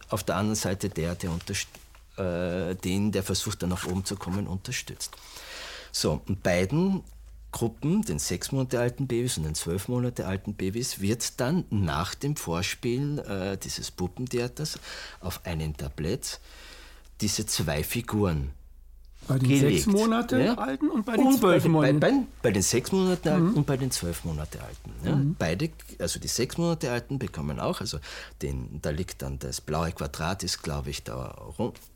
[0.10, 1.32] auf der anderen Seite der, der
[2.20, 5.16] äh, den, der versucht, dann nach oben zu kommen, unterstützt.
[5.92, 7.04] So, und beiden
[7.52, 12.14] Gruppen, den sechs Monate alten Babys und den zwölf Monate alten Babys, wird dann nach
[12.14, 14.80] dem Vorspielen äh, dieses Puppentheaters
[15.20, 16.40] auf einem Tablett
[17.22, 18.52] diese zwei Figuren
[19.30, 19.84] bei den gelegt.
[19.84, 20.54] sechs Monate ja?
[20.56, 23.54] alten und bei den und zwölf Monaten bei, bei, bei, den sechs Monate alten mhm.
[23.54, 24.92] und bei den zwölf Monate alten.
[25.06, 25.16] Ja?
[25.16, 25.36] Mhm.
[25.38, 28.00] Beide, also die sechs Monate alten bekommen auch, also
[28.42, 31.36] den, da liegt dann das blaue Quadrat, ist glaube ich der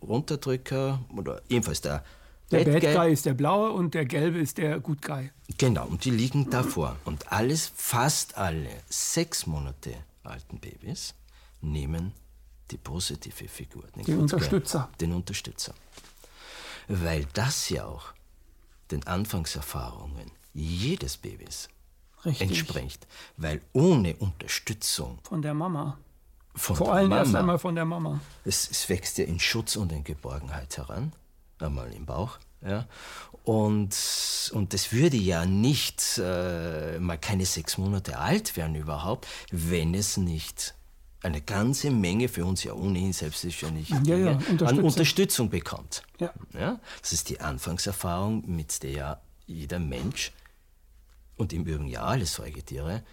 [0.02, 2.04] Runterdrücker oder jedenfalls der
[2.52, 5.32] der Bad, Bad Guy ist der blaue und der gelbe ist der Good Guy.
[5.58, 6.98] Genau, und die liegen davor.
[7.04, 11.16] Und alles, fast alle sechs Monate alten Babys
[11.62, 12.12] nehmen
[12.70, 13.86] die positive Figur.
[13.96, 14.90] Den, den Unterstützer.
[14.92, 15.74] Guy, den Unterstützer
[16.88, 18.14] weil das ja auch
[18.92, 21.70] den Anfangserfahrungen jedes Babys
[22.26, 22.50] Richtig.
[22.50, 23.08] entspricht.
[23.38, 25.98] Weil ohne Unterstützung von der Mama,
[26.56, 29.92] von vor allem erst einmal von der Mama, es, es, wächst ja in Schutz und
[29.92, 31.14] in Geborgenheit heran,
[31.60, 32.38] einmal im Bauch.
[32.66, 32.88] Ja,
[33.44, 33.94] und,
[34.54, 40.16] und das würde ja nicht äh, mal keine sechs Monate alt werden überhaupt, wenn es
[40.16, 40.74] nicht
[41.24, 46.04] eine ganze Menge für uns ja ohnehin selbstverständlich ja, ja, an Unterstützung bekommt.
[46.20, 46.34] Ja.
[46.54, 46.80] Ja?
[47.02, 50.32] Das ist die Anfangserfahrung, mit der jeder Mensch
[51.38, 53.04] und im Übrigen ja alle Säugetiere,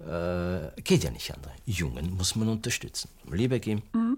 [0.00, 1.52] äh, geht ja nicht andere.
[1.66, 3.10] Jungen muss man unterstützen.
[3.30, 3.82] Liebe geben.
[3.92, 4.16] Mhm.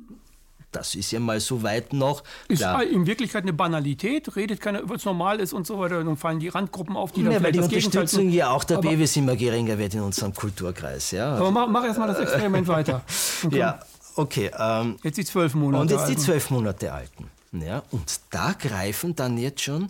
[0.73, 2.23] Das ist ja mal so weit noch.
[2.49, 2.81] Ist ja.
[2.81, 6.03] in Wirklichkeit eine Banalität, redet keiner, was normal ist und so weiter.
[6.05, 8.89] Dann fallen die Randgruppen auf, die dann ja, weil die Unterstützung ja auch der aber,
[8.89, 11.11] Babys immer geringer wird in unserem Kulturkreis.
[11.11, 11.35] Ja.
[11.35, 13.03] Aber mach, mach erst mal das Experiment weiter.
[13.51, 13.81] Ja,
[14.17, 14.51] okay.
[14.59, 15.83] Ähm, jetzt die zwölf Monate.
[15.83, 17.31] Und jetzt die zwölf Monate Alten.
[17.53, 19.89] Ja, und da greifen dann jetzt schon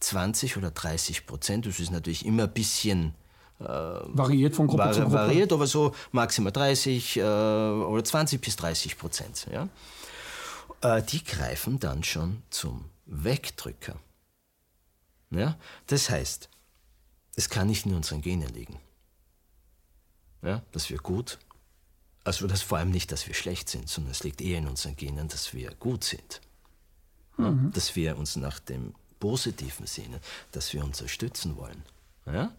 [0.00, 3.14] 20 oder 30 Prozent, das ist natürlich immer ein bisschen
[3.60, 5.14] äh, variiert von Gruppe var zu Gruppe.
[5.14, 9.46] Variiert, aber so maximal 30 äh, oder 20 bis 30 Prozent.
[9.50, 9.68] Ja?
[10.80, 13.98] Äh, die greifen dann schon zum Wegdrücker.
[15.30, 15.58] Ja?
[15.86, 16.48] Das heißt,
[17.36, 18.78] es kann nicht in unseren Genen liegen,
[20.42, 20.62] ja?
[20.72, 21.38] dass wir gut,
[22.24, 24.96] also das vor allem nicht, dass wir schlecht sind, sondern es liegt eher in unseren
[24.96, 26.40] Genen, dass wir gut sind.
[27.38, 27.50] Ja?
[27.50, 27.72] Mhm.
[27.72, 30.20] Dass wir uns nach dem Positiven sehnen,
[30.52, 31.82] dass wir unterstützen wollen.
[32.26, 32.52] Ja?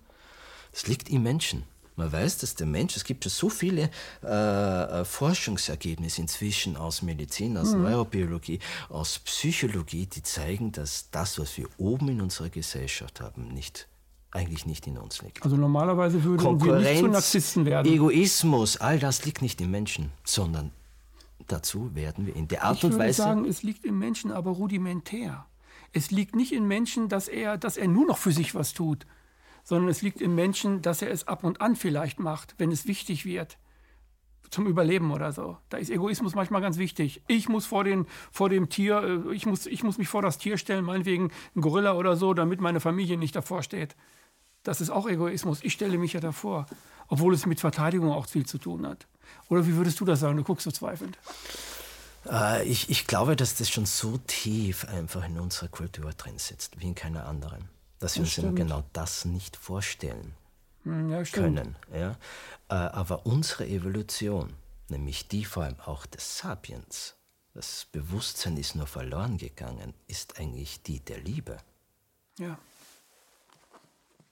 [0.72, 1.64] Das liegt im Menschen.
[1.98, 3.90] Man weiß, dass der Mensch, es gibt schon so viele
[4.24, 7.84] äh, äh, Forschungsergebnisse inzwischen aus Medizin, aus mhm.
[7.84, 13.88] Neurobiologie, aus Psychologie, die zeigen, dass das, was wir oben in unserer Gesellschaft haben, nicht
[14.32, 15.44] eigentlich nicht in uns liegt.
[15.44, 17.92] Also normalerweise würden wir nicht zu Narzissten werden.
[17.92, 20.72] Egoismus, all das liegt nicht im Menschen, sondern
[21.48, 23.02] dazu werden wir in der Art ich und Weise.
[23.10, 25.48] Ich würde sagen, es liegt im Menschen aber rudimentär.
[25.94, 29.08] Es liegt nicht im Menschen, dass er, dass er nur noch für sich was tut,
[29.68, 32.88] sondern es liegt im Menschen, dass er es ab und an vielleicht macht, wenn es
[32.88, 33.58] wichtig wird.
[34.50, 35.58] Zum Überleben oder so.
[35.68, 37.22] Da ist Egoismus manchmal ganz wichtig.
[37.28, 40.38] Ich muss vor, den, vor dem Tier, äh, ich muss, ich muss mich vor das
[40.38, 43.98] Tier stellen, meinetwegen ein Gorilla oder so, damit meine Familie nicht davor steht.
[44.64, 45.62] Das ist auch Egoismus.
[45.64, 46.66] Ich stelle mich ja davor.
[47.10, 49.06] Obwohl es mit Verteidigung auch viel zu tun hat.
[49.50, 50.38] Oder wie würdest du das sagen?
[50.38, 51.18] Du guckst so zweifelnd.
[52.26, 56.80] Äh, ich, ich glaube, dass das schon so tief einfach in unserer Kultur drin sitzt,
[56.80, 60.36] wie in keiner anderen dass wir das uns genau das nicht vorstellen
[60.84, 61.76] hm, ja, können.
[61.94, 62.12] Ja?
[62.70, 64.54] Äh, aber unsere Evolution,
[64.90, 67.16] nämlich die vor allem auch des Sapiens,
[67.54, 71.58] das Bewusstsein ist nur verloren gegangen, ist eigentlich die der Liebe.
[72.38, 72.60] Ja.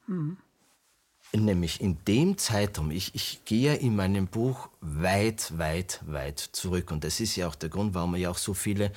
[0.05, 0.37] Mhm.
[1.33, 6.91] Nämlich in dem Zeitraum, ich, ich gehe in meinem Buch weit, weit, weit zurück.
[6.91, 8.91] Und das ist ja auch der Grund, warum wir ja auch so viele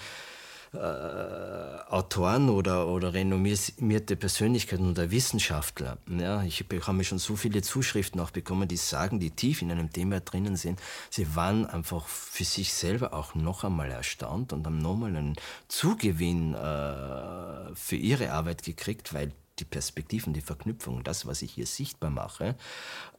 [0.75, 5.99] äh, Autoren oder, oder renommierte Persönlichkeiten oder Wissenschaftler.
[6.09, 9.91] Ja, ich habe schon so viele Zuschriften auch bekommen, die sagen, die tief in einem
[9.91, 14.79] Thema drinnen sind, sie waren einfach für sich selber auch noch einmal erstaunt und haben
[14.79, 15.37] nochmal einen
[15.69, 21.67] Zugewinn äh, für ihre Arbeit gekriegt, weil die Perspektiven, die Verknüpfungen, das, was ich hier
[21.67, 22.55] sichtbar mache, äh,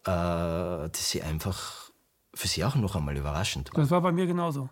[0.06, 1.90] dass sie einfach
[2.34, 3.82] für sie auch noch einmal überraschend war.
[3.82, 4.70] Das war bei mir genauso.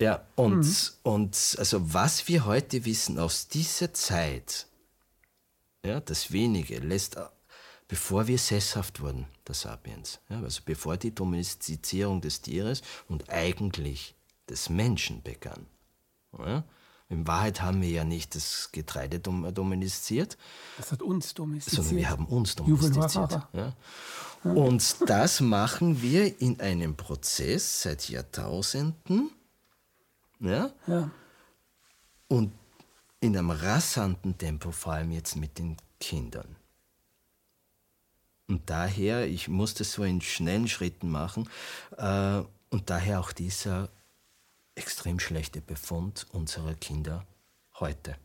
[0.00, 0.76] Ja, und, mhm.
[1.02, 4.66] und also was wir heute wissen aus dieser Zeit,
[5.84, 7.16] ja, das wenige lässt,
[7.86, 14.14] bevor wir sesshaft wurden, der Sapiens, ja, also bevor die Domestizierung des Tieres und eigentlich
[14.48, 15.66] des Menschen begann.
[16.38, 16.64] Ja,
[17.10, 20.38] in Wahrheit haben wir ja nicht das Getreide domestiziert.
[20.76, 21.82] Das hat uns domestiziert.
[21.82, 23.40] Sondern wir haben uns domestiziert.
[23.52, 23.74] Ja.
[24.44, 29.32] Und das machen wir in einem Prozess seit Jahrtausenden,
[30.40, 30.70] ja?
[30.86, 31.10] ja.
[32.28, 32.52] Und
[33.20, 36.56] in einem rasanten Tempo, vor allem jetzt mit den Kindern.
[38.48, 41.48] Und daher, ich muss das so in schnellen Schritten machen,
[41.96, 43.90] äh, und daher auch dieser
[44.74, 47.26] extrem schlechte Befund unserer Kinder
[47.78, 48.16] heute,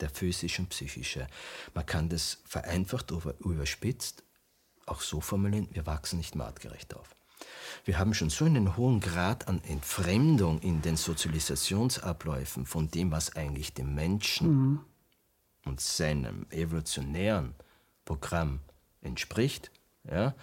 [0.00, 1.26] der physische und psychische.
[1.74, 4.24] Man kann das vereinfacht oder überspitzt
[4.86, 7.13] auch so formulieren, wir wachsen nicht artgerecht auf.
[7.84, 13.36] Wir haben schon so einen hohen Grad an Entfremdung in den Sozialisationsabläufen von dem, was
[13.36, 14.80] eigentlich dem Menschen mhm.
[15.64, 17.54] und seinem evolutionären
[18.04, 18.60] Programm
[19.00, 19.70] entspricht,
[20.10, 20.34] ja,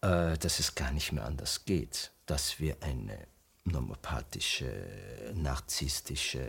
[0.00, 3.26] äh, dass es gar nicht mehr anders geht, dass wir eine
[3.64, 4.72] nomopathische,
[5.34, 6.46] narzisstische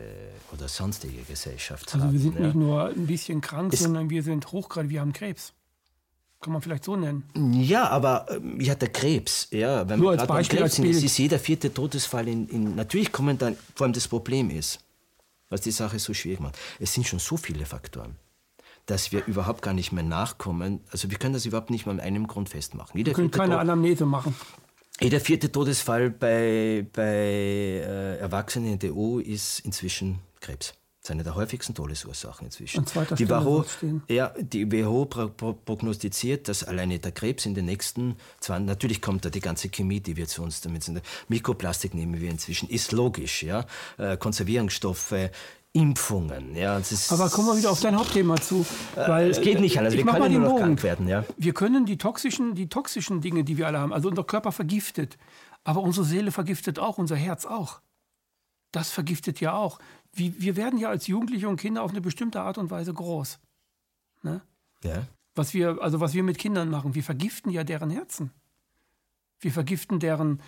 [0.54, 2.14] oder sonstige Gesellschaft also haben.
[2.14, 2.46] Also wir sind ja.
[2.48, 5.54] nicht nur ein bisschen krank, es sondern wir sind hochgradig, wir haben Krebs.
[6.42, 7.24] Kann man vielleicht so nennen.
[7.60, 11.04] Ja, aber ähm, ja, der Krebs, ja, wenn Nur als Beispiel, Krebs als Bild.
[11.04, 14.80] ist jeder vierte Todesfall in, in, natürlich kommen dann, vor allem das Problem ist,
[15.50, 18.16] was die Sache so schwierig macht, es sind schon so viele Faktoren,
[18.86, 22.00] dass wir überhaupt gar nicht mehr nachkommen, also wir können das überhaupt nicht mal an
[22.00, 22.98] einem Grund festmachen.
[22.98, 24.34] Jeder wir können keine Tod Anamnese machen.
[25.02, 30.74] Jeder vierte Todesfall bei, bei äh, Erwachsenen in der EU ist inzwischen Krebs.
[31.02, 32.84] Das ist eine der häufigsten Todesursachen inzwischen.
[33.18, 33.64] Die WHO,
[34.10, 39.30] ja, die WHO prognostiziert, dass alleine der Krebs in den nächsten 20, natürlich kommt da
[39.30, 41.02] die ganze Chemie, die wir zu uns damit sind.
[41.30, 43.66] Mikroplastik nehmen wir inzwischen, ist logisch, ja.
[43.98, 45.32] Äh, Konservierungsstoffe,
[45.72, 46.56] Impfungen.
[46.56, 48.66] Ja, Aber kommen wir wieder auf dein Hauptthema zu.
[48.96, 49.94] Äh, weil, es geht nicht anders.
[49.94, 50.62] Wir können nur noch Bogen.
[50.62, 51.08] krank werden.
[51.08, 51.24] Ja.
[51.38, 55.18] Wir können die toxischen, die toxischen Dinge, die wir alle haben, also unser Körper vergiftet,
[55.64, 57.82] aber unsere Seele vergiftet auch, unser Herz auch.
[58.72, 59.80] Das vergiftet ja auch.
[60.14, 63.40] Wir werden ja als Jugendliche und Kinder auf eine bestimmte Art und Weise groß.
[64.24, 64.42] Ne?
[64.84, 65.08] Ja.
[65.36, 68.32] Was wir, also was wir mit Kindern machen, wir vergiften ja deren Herzen.
[69.40, 70.42] Wir vergiften deren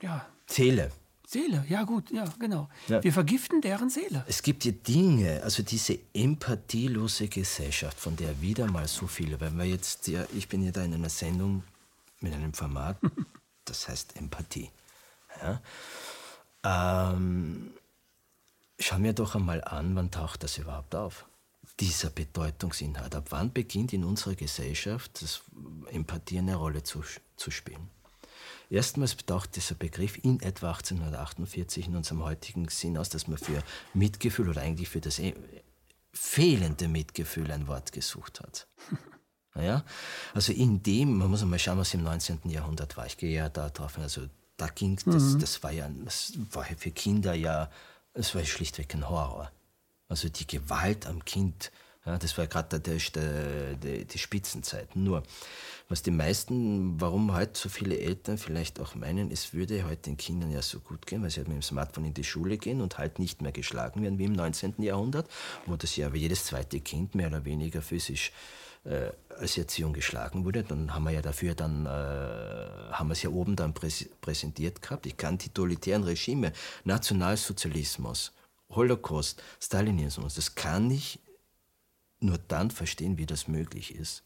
[0.00, 0.90] ja, Seele.
[1.26, 2.68] Seele, ja gut, ja, genau.
[2.88, 3.02] Ja.
[3.02, 4.24] Wir vergiften deren Seele.
[4.28, 9.52] Es gibt ja Dinge, also diese empathielose Gesellschaft, von der wieder mal so viele, weil
[9.52, 11.62] wir jetzt, ja, ich bin ja da in einer Sendung
[12.20, 12.98] mit einem Format,
[13.64, 14.70] das heißt Empathie.
[15.40, 17.12] Ja?
[17.14, 17.70] Ähm,
[18.82, 21.26] schau mir doch einmal an, wann taucht das überhaupt auf?
[21.80, 23.14] Dieser Bedeutungsinhalt.
[23.14, 25.42] Ab wann beginnt in unserer Gesellschaft das
[25.90, 27.02] Empathie eine Rolle zu,
[27.36, 27.88] zu spielen?
[28.70, 33.62] Erstmals taucht dieser Begriff in etwa 1848 in unserem heutigen Sinn aus, dass man für
[33.92, 35.34] Mitgefühl oder eigentlich für das e-,
[36.12, 38.66] fehlende Mitgefühl ein Wort gesucht hat.
[39.54, 39.84] Naja,
[40.32, 42.48] also in dem, man muss mal schauen, was im 19.
[42.48, 43.04] Jahrhundert war.
[43.04, 44.22] Ich gehe ja da drauf, also
[44.56, 45.40] da ging das, mhm.
[45.40, 47.70] das war ja, das war ja für Kinder ja,
[48.14, 49.50] es war schlichtweg ein Horror.
[50.08, 51.72] Also die Gewalt am Kind,
[52.04, 54.96] ja, das war gerade die, die Spitzenzeit.
[54.96, 55.22] Nur,
[55.88, 60.16] was die meisten, warum heute so viele Eltern vielleicht auch meinen, es würde heute den
[60.16, 62.80] Kindern ja so gut gehen, weil sie halt mit dem Smartphone in die Schule gehen
[62.80, 64.74] und halt nicht mehr geschlagen werden wie im 19.
[64.78, 65.30] Jahrhundert,
[65.66, 68.32] wo das ja jedes zweite Kind mehr oder weniger physisch
[68.84, 70.64] äh, als Erziehung geschlagen wurde.
[70.64, 74.82] Dann haben wir ja dafür dann, äh, haben wir es ja oben dann präs präsentiert
[74.82, 75.06] gehabt.
[75.06, 76.52] Ich kann totalitären Regime,
[76.84, 78.32] Nationalsozialismus,
[78.70, 81.20] Holocaust, Stalinismus, das kann ich
[82.20, 84.22] nur dann verstehen, wie das möglich ist,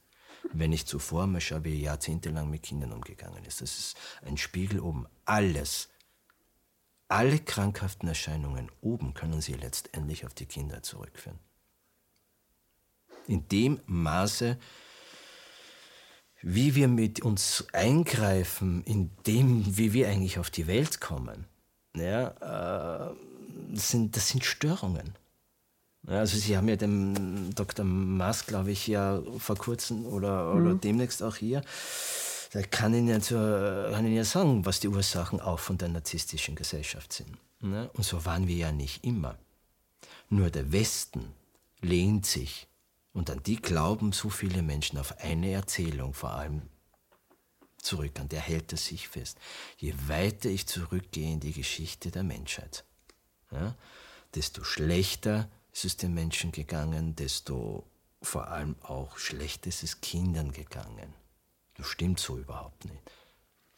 [0.53, 3.61] wenn ich zuvor mal schaue, wie jahrzehntelang mit Kindern umgegangen ist.
[3.61, 5.07] Das ist ein Spiegel oben.
[5.25, 5.89] Alles,
[7.09, 11.39] alle krankhaften Erscheinungen oben können Sie letztendlich auf die Kinder zurückführen.
[13.29, 14.57] In dem Maße,
[16.43, 21.47] wie wir mit uns eingreifen, in dem, wie wir eigentlich auf die Welt kommen,
[21.97, 23.15] ja, äh,
[23.71, 25.15] das, sind, das sind Störungen.
[26.07, 27.85] Also Sie haben ja dem Dr.
[27.85, 30.81] Maas, glaube ich, ja vor kurzem oder, oder mhm.
[30.81, 31.63] demnächst auch hier,
[32.53, 36.55] da kann Ihnen, ja, kann Ihnen ja sagen, was die Ursachen auch von der narzisstischen
[36.55, 37.37] Gesellschaft sind.
[37.61, 37.91] Ne?
[37.95, 39.37] Und so waren wir ja nicht immer.
[40.31, 41.33] Nur der Westen
[41.81, 42.69] lehnt sich,
[43.17, 46.61] und an die glauben so viele Menschen auf eine Erzählung vor allem
[47.79, 49.39] zurück, an der hält er sich fest.
[49.79, 52.85] Je weiter ich zurückgehe in die Geschichte der Menschheit,
[53.51, 53.75] ja,
[54.35, 57.87] desto schlechter ist es den Menschen gegangen, desto
[58.21, 61.15] vor allem auch schlecht ist es Kindern gegangen.
[61.75, 63.01] Das stimmt so überhaupt nicht.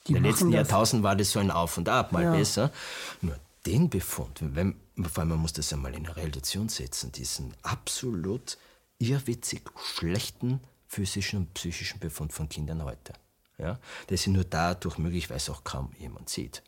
[0.06, 2.32] Die In den letzten Jahrtausenden war das so ein Auf und Ab, mal ja.
[2.32, 2.72] besser.
[3.20, 7.54] Nur den Befund, wenn, vor allem man muss das einmal in eine Relation setzen, diesen
[7.62, 8.58] absolut
[8.98, 13.12] irrwitzig schlechten physischen und psychischen Befund von Kindern heute.
[13.58, 13.78] Ja?
[14.06, 16.62] Das ist nur dadurch möglich, weil es auch kaum jemand sieht.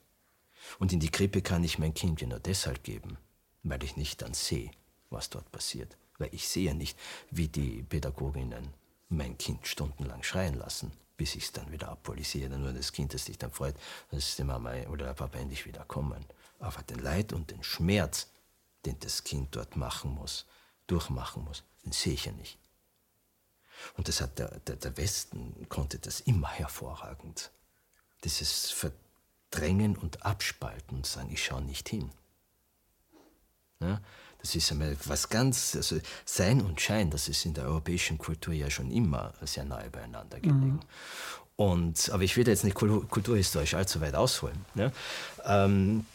[0.79, 3.17] Und in die Krippe kann ich mein Kind ja nur deshalb geben,
[3.63, 4.71] weil ich nicht dann sehe,
[5.09, 5.97] was dort passiert.
[6.19, 6.99] Weil ich sehe nicht,
[7.31, 8.75] wie die Pädagoginnen
[9.09, 13.25] mein Kind stundenlang schreien lassen, bis ich es dann wieder dann nur das Kind, das
[13.25, 13.75] sich dann freut,
[14.11, 16.25] dass die Mama oder der Papa endlich wieder kommen.
[16.59, 18.29] Aber den Leid und den Schmerz,
[18.85, 20.47] den das Kind dort machen muss,
[20.91, 22.59] durchmachen muss, den sehe ich ja nicht.
[23.97, 27.51] Und das hat der, der, der Westen konnte das immer hervorragend.
[28.25, 32.11] Dieses Verdrängen und Abspalten und sagen, ich schaue nicht hin.
[33.81, 34.01] Ja?
[34.41, 38.55] Das ist einmal was ganz, also Sein und Schein, das ist in der europäischen Kultur
[38.55, 40.75] ja schon immer sehr nahe beieinander gelegen.
[40.75, 40.81] Mhm.
[41.57, 44.65] Und, aber ich will jetzt nicht kulturhistorisch allzu weit ausholen.
[44.75, 44.93] Ne?
[45.45, 46.07] Ähm,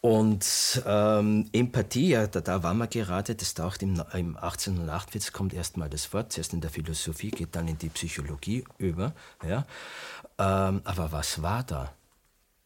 [0.00, 5.54] und ähm, Empathie, ja, da, da waren wir gerade, das taucht im, im 1848, kommt
[5.54, 9.12] erstmal das Wort, zuerst in der Philosophie, geht dann in die Psychologie über.
[9.46, 9.66] Ja?
[10.38, 11.92] Ähm, aber was war da?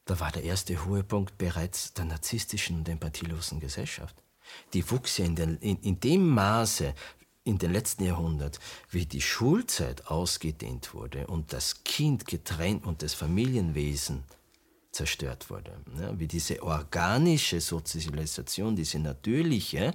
[0.05, 4.17] Da war der erste Höhepunkt bereits der narzisstischen und empathielosen Gesellschaft
[4.73, 6.95] die wuchs ja in, den, in, in dem Maße
[7.45, 13.15] in den letzten Jahrhundert, wie die Schulzeit ausgedehnt wurde und das Kind getrennt und das
[13.15, 14.23] Familienwesen
[14.93, 15.73] zerstört wurde.
[15.99, 19.95] Ja, wie diese organische Sozialisation, diese natürliche,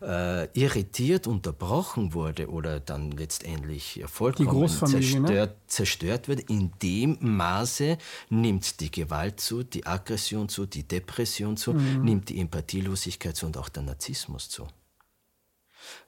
[0.00, 4.68] äh, irritiert unterbrochen wurde oder dann letztendlich vollkommen ne?
[4.68, 5.56] zerstört, ne?
[5.66, 11.74] zerstört wird, in dem Maße nimmt die Gewalt zu, die Aggression zu, die Depression zu,
[11.74, 12.04] mhm.
[12.04, 14.66] nimmt die Empathielosigkeit zu und auch der Narzissmus zu.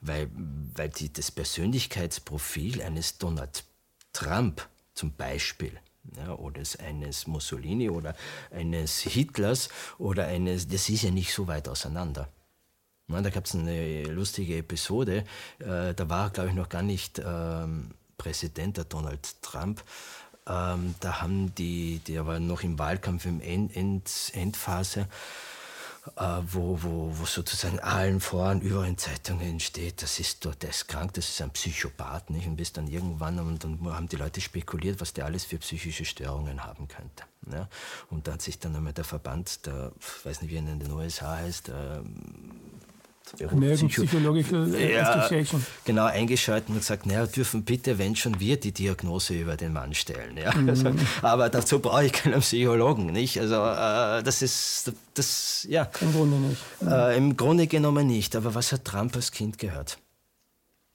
[0.01, 0.29] Weil,
[0.73, 3.63] weil die, das Persönlichkeitsprofil eines Donald
[4.13, 5.79] Trump zum Beispiel
[6.17, 8.15] ja, oder eines Mussolini oder
[8.51, 12.29] eines Hitlers oder eines, das ist ja nicht so weit auseinander.
[13.07, 15.25] Ja, da gab es eine lustige Episode.
[15.59, 19.83] Äh, da war, glaube ich, noch gar nicht ähm, Präsident, der Donald Trump.
[20.47, 25.07] Ähm, da haben die, der war noch im Wahlkampf im End, End, Endphase,
[26.13, 31.13] wo, wo, wo sozusagen allen voran überall in Zeitungen steht, das ist dort, ist krank,
[31.13, 32.45] das ist ein Psychopath, nicht?
[32.45, 36.05] Und bis dann irgendwann, und dann haben die Leute spekuliert, was der alles für psychische
[36.05, 37.23] Störungen haben könnte.
[37.51, 37.67] Ja?
[38.09, 39.91] Und da hat sich dann einmal der Verband, der,
[40.23, 42.51] weiß nicht, wie er in den USA heißt, ähm,
[43.51, 45.65] American Psychological ja, Association.
[45.83, 49.93] Genau, eingeschaltet und gesagt, naja, dürfen bitte, wenn schon wir die Diagnose über den Mann
[49.93, 50.37] stellen.
[50.37, 50.53] Ja?
[50.55, 50.69] Mhm.
[50.69, 53.39] Also, aber dazu brauche ich keinen Psychologen, nicht?
[53.39, 55.89] Also äh, das ist, das, ja.
[56.01, 56.61] Im Grunde nicht.
[56.81, 58.35] Äh, Im Grunde genommen nicht.
[58.35, 59.97] Aber was hat Trump als Kind gehört?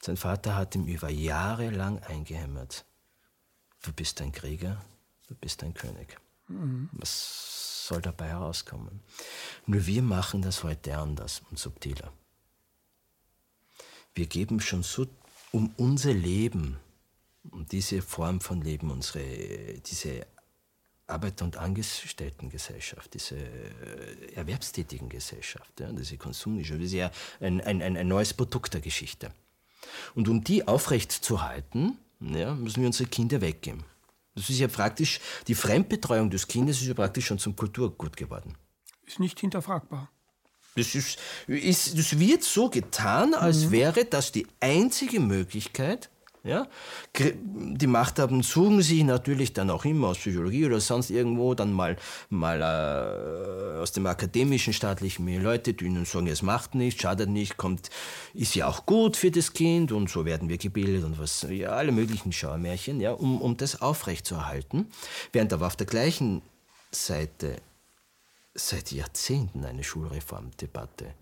[0.00, 2.84] Sein Vater hat ihm über Jahre lang eingehämmert.
[3.82, 4.80] Du bist ein Krieger,
[5.28, 6.16] du bist ein König.
[6.48, 6.88] Mhm.
[6.92, 9.00] Was soll dabei herauskommen?
[9.66, 12.12] Nur wir machen das heute anders und subtiler
[14.14, 15.06] wir geben schon so
[15.52, 16.76] um unser Leben,
[17.50, 19.22] um diese Form von Leben, unsere,
[19.80, 20.26] diese
[21.06, 27.96] Arbeit- und Angestelltengesellschaft, diese äh, erwerbstätigen Gesellschaft, ja, diese Konsumgesellschaft, das ist ja ein, ein,
[27.96, 29.32] ein neues Produkt der Geschichte.
[30.14, 33.84] Und um die aufrechtzuerhalten, ja, müssen wir unsere Kinder weggeben.
[34.34, 38.54] Das ist ja praktisch, die Fremdbetreuung des Kindes ist ja praktisch schon zum Kulturgut geworden.
[39.04, 40.10] Ist nicht hinterfragbar.
[40.76, 43.70] Das, ist, ist, das wird so getan, als mhm.
[43.72, 46.10] wäre das die einzige Möglichkeit.
[46.42, 46.68] Ja?
[47.18, 51.96] Die Machthaben suchen sich natürlich dann auch immer aus Psychologie oder sonst irgendwo dann mal,
[52.30, 57.28] mal äh, aus dem akademischen, staatlichen Milieu Leute, die ihnen sagen, es macht nichts, schadet
[57.28, 57.90] nicht, kommt,
[58.32, 61.70] ist ja auch gut für das Kind und so werden wir gebildet und was, ja,
[61.70, 64.86] alle möglichen Schaumärchen, ja, um, um das aufrechtzuerhalten.
[65.32, 66.42] Während aber auf der gleichen
[66.90, 67.56] Seite
[68.68, 71.14] seit Jahrzehnten eine Schulreformdebatte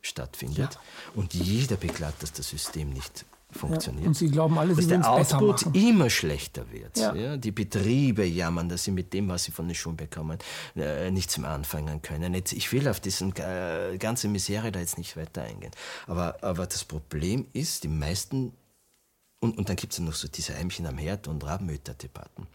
[0.00, 0.74] stattfindet.
[0.74, 0.80] Ja.
[1.14, 4.04] Und jeder beklagt, dass das System nicht funktioniert.
[4.04, 6.96] Ja, und Sie glauben alle, Sie dass der Output immer schlechter wird.
[6.98, 7.14] Ja.
[7.14, 7.36] ja.
[7.36, 10.38] die Betriebe jammern, dass sie mit dem, was sie von den Schulen bekommen,
[10.76, 12.34] äh, nichts mehr anfangen können.
[12.34, 15.72] Jetzt, ich will auf diese äh, ganze Misere da jetzt nicht weiter eingehen.
[16.06, 18.52] Aber, aber das Problem ist, die meisten
[19.40, 22.48] und, und dann gibt es ja noch so diese Eimchen am Herd und Rabenmütter-Debatten,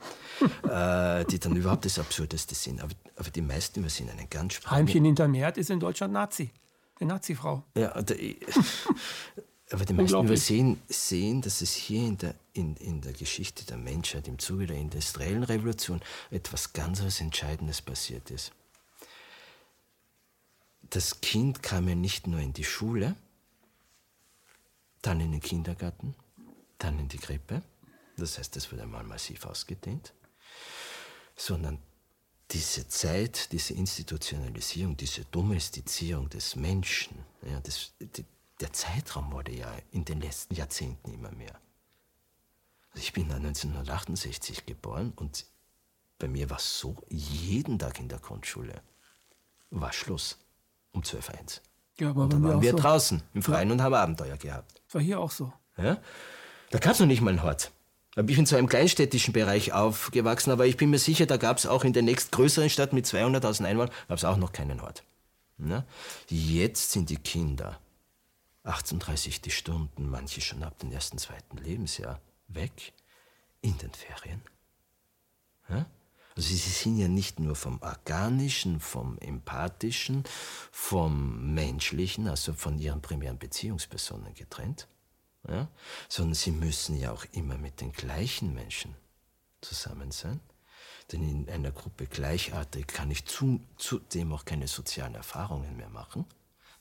[0.70, 2.82] äh, die dann überhaupt das Absurdeste sind.
[2.82, 4.88] Aber, aber die meisten übersehen einen ganz spannenden...
[4.88, 6.52] Heimchen hinterm Herd ist in Deutschland Nazi.
[7.00, 7.64] Die Nazi-Frau.
[7.76, 8.18] Ja, der,
[9.72, 13.78] aber die meisten übersehen sehen, dass es hier in der, in, in der Geschichte der
[13.78, 18.52] Menschheit im Zuge der industriellen Revolution etwas ganz was Entscheidendes passiert ist.
[20.90, 23.16] Das Kind kam ja nicht nur in die Schule,
[25.02, 26.14] dann in den Kindergarten,
[26.84, 27.62] dann in die Krippe.
[28.18, 30.14] Das heißt, es wird einmal massiv ausgedehnt.
[31.36, 31.80] Sondern
[32.52, 38.26] diese Zeit, diese Institutionalisierung, diese Domestizierung des Menschen, ja, das, die,
[38.60, 41.60] der Zeitraum wurde ja in den letzten Jahrzehnten immer mehr.
[42.92, 45.48] Also ich bin 1968 geboren und
[46.20, 48.82] bei mir war es so, jeden Tag in der Grundschule
[49.72, 50.38] war Schluss
[50.92, 51.62] um 12.01
[51.98, 52.78] Ja, aber und dann waren wir so.
[52.78, 53.74] draußen im Freien ja.
[53.74, 54.80] und haben Abenteuer gehabt.
[54.86, 55.52] Das war hier auch so.
[55.78, 55.98] Ja?
[56.74, 57.72] Da gab es noch nicht mal einen Hort.
[58.16, 61.68] Ich bin so im kleinstädtischen Bereich aufgewachsen, aber ich bin mir sicher, da gab es
[61.68, 65.04] auch in der nächstgrößeren Stadt mit 200.000 Einwohnern, gab es auch noch keinen Hort.
[65.60, 65.86] Ja?
[66.30, 67.80] Jetzt sind die Kinder
[68.64, 69.04] 18,
[69.46, 72.94] die Stunden, manche schon ab dem ersten, zweiten Lebensjahr, weg
[73.62, 74.42] in den Ferien.
[75.70, 75.86] Ja?
[76.36, 80.24] Also sie sind ja nicht nur vom Organischen, vom Empathischen,
[80.72, 84.88] vom Menschlichen, also von ihren primären Beziehungspersonen getrennt,
[85.48, 85.68] ja?
[86.10, 88.96] sondern sie müssen ja auch immer mit den gleichen Menschen
[89.62, 90.40] zusammen sein.
[91.12, 96.26] Denn in einer Gruppe gleichartig kann ich zudem auch keine sozialen Erfahrungen mehr machen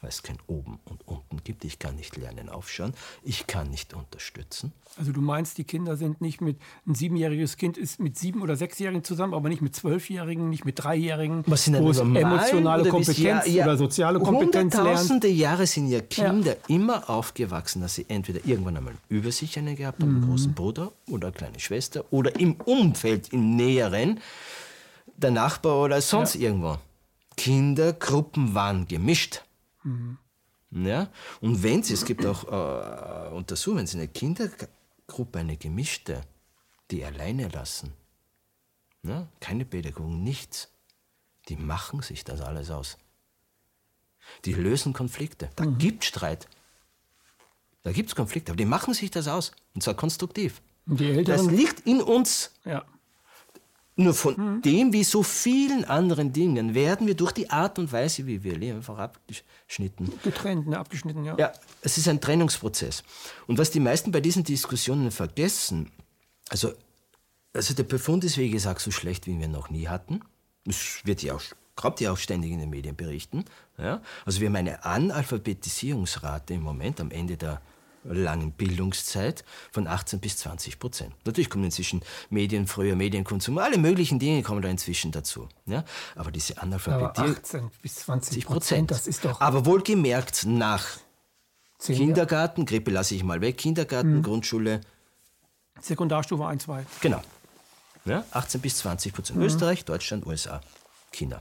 [0.02, 1.64] weil es kein Oben und Unten gibt.
[1.64, 2.92] Ich kann nicht lernen aufschauen.
[3.22, 4.72] Ich kann nicht unterstützen.
[4.98, 8.56] Also du meinst, die Kinder sind nicht mit, ein siebenjähriges Kind ist mit sieben- oder
[8.56, 13.46] sechsjährigen zusammen, aber nicht mit zwölfjährigen, nicht mit dreijährigen, Was sind wo es emotionale Kompetenz
[13.46, 14.88] ja, ja, oder soziale Kompetenz lernt.
[14.88, 16.76] Tausende Jahre sind ja Kinder ja.
[16.76, 20.16] immer aufgewachsen, dass sie entweder irgendwann einmal über sich eine gehabt haben, mhm.
[20.16, 24.20] einen großen Bruder oder eine kleine Schwester oder im Umfeld, im Näheren,
[25.16, 26.76] der Nachbar oder sonst irgendwo.
[27.36, 29.42] Kindergruppen waren gemischt.
[29.82, 30.18] Mhm.
[30.70, 31.10] Ja?
[31.40, 36.22] Und wenn sie, es gibt auch äh, Untersuchungen, wenn sie eine Kindergruppe, eine gemischte,
[36.90, 37.92] die alleine lassen,
[39.02, 39.28] ja?
[39.40, 40.70] keine Pädagogen, nichts,
[41.48, 42.98] die machen sich das alles aus.
[44.44, 45.50] Die lösen Konflikte.
[45.56, 45.78] Da mhm.
[45.78, 46.48] gibt Streit.
[47.82, 49.52] Da gibt es Konflikte, aber die machen sich das aus.
[49.74, 50.62] Und zwar konstruktiv.
[50.86, 52.52] Die Älteren, das liegt in uns.
[52.64, 52.84] Ja.
[53.94, 54.62] Nur von mhm.
[54.62, 58.56] dem, wie so vielen anderen Dingen, werden wir durch die Art und Weise, wie wir
[58.56, 60.10] leben, einfach abgeschnitten.
[60.22, 60.78] Getrennt, ne?
[60.78, 61.36] abgeschnitten, ja.
[61.36, 63.02] Ja, es ist ein Trennungsprozess.
[63.46, 65.90] Und was die meisten bei diesen Diskussionen vergessen,
[66.48, 66.72] also,
[67.52, 70.20] also der Befund ist, wie gesagt, so schlecht, wie wir noch nie hatten.
[70.66, 71.42] Es wird ja auch,
[71.74, 73.44] kommt ja auch ständig in den Medien berichten.
[73.76, 74.00] Ja?
[74.24, 77.60] Also wir haben eine Analphabetisierungsrate im Moment am Ende der
[78.04, 81.14] langen Bildungszeit von 18 bis 20 Prozent.
[81.24, 85.48] Natürlich kommen inzwischen Medien, früher Medienkonsum, alle möglichen Dinge kommen da inzwischen dazu.
[85.66, 85.84] Ja?
[86.16, 87.36] Aber diese Analphabetierung.
[87.36, 89.40] 18 bis 20 Prozent, das ist doch.
[89.40, 90.86] Aber wohlgemerkt nach
[91.78, 94.22] Kindergarten, Grippe lasse ich mal weg, Kindergarten, mhm.
[94.22, 94.80] Grundschule.
[95.80, 96.86] Sekundarstufe 1, 2.
[97.00, 97.20] Genau.
[98.04, 98.24] Ja?
[98.30, 99.38] 18 bis 20 Prozent.
[99.38, 99.44] Mhm.
[99.44, 100.60] Österreich, Deutschland, USA,
[101.12, 101.40] China.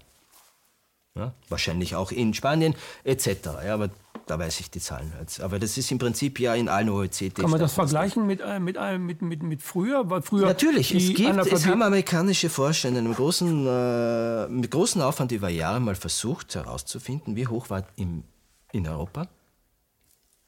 [1.15, 1.33] Ja?
[1.49, 3.27] Wahrscheinlich auch in Spanien etc.
[3.65, 3.89] Ja, aber
[4.27, 5.41] da weiß ich die Zahlen jetzt.
[5.41, 7.41] Aber das ist im Prinzip ja in allen OECD.
[7.41, 10.09] Kann man das vergleichen mit, äh, mit, äh, mit, mit, mit früher?
[10.09, 15.01] Weil früher Natürlich, es gibt, es haben amerikanische Forscher in einem großen, äh, mit großem
[15.01, 18.23] Aufwand über Jahre mal versucht herauszufinden, wie hoch war im,
[18.71, 19.27] in Europa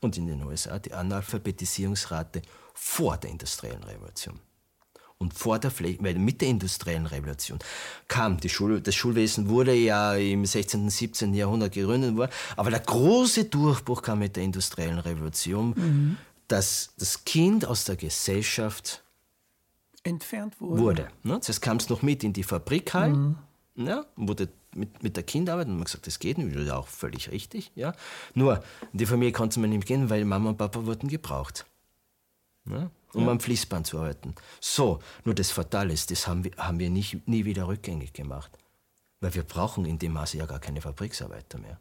[0.02, 2.42] und in den USA die Analphabetisierungsrate
[2.74, 4.40] vor der industriellen Revolution
[5.24, 5.72] und vor der
[6.02, 7.60] mit der industriellen Revolution
[8.08, 11.34] kam die Schule, das Schulwesen wurde ja im 16., 17.
[11.34, 16.18] Jahrhundert gegründet worden, aber der große Durchbruch kam mit der industriellen Revolution, mhm.
[16.48, 19.02] dass das Kind aus der Gesellschaft
[20.04, 20.82] entfernt wurde.
[20.82, 21.40] wurde ne?
[21.46, 23.38] Das kam es noch mit in die Fabrikhallen,
[23.76, 23.88] mhm.
[23.88, 26.88] ja, wurde mit, mit der Kinderarbeit und man gesagt, das geht nicht, das ist auch
[26.88, 27.72] völlig richtig.
[27.76, 27.94] Ja?
[28.34, 28.62] Nur,
[28.92, 31.66] in die Familie konnte man nicht gehen, weil Mama und Papa wurden gebraucht.
[32.70, 32.90] Ja?
[33.14, 33.32] Um ja.
[33.32, 34.36] am Fließband zu arbeiten.
[34.60, 38.52] So, nur das Fatale ist, das haben wir, haben wir nicht, nie wieder rückgängig gemacht.
[39.20, 41.80] Weil wir brauchen in dem Maße ja gar keine Fabriksarbeiter mehr.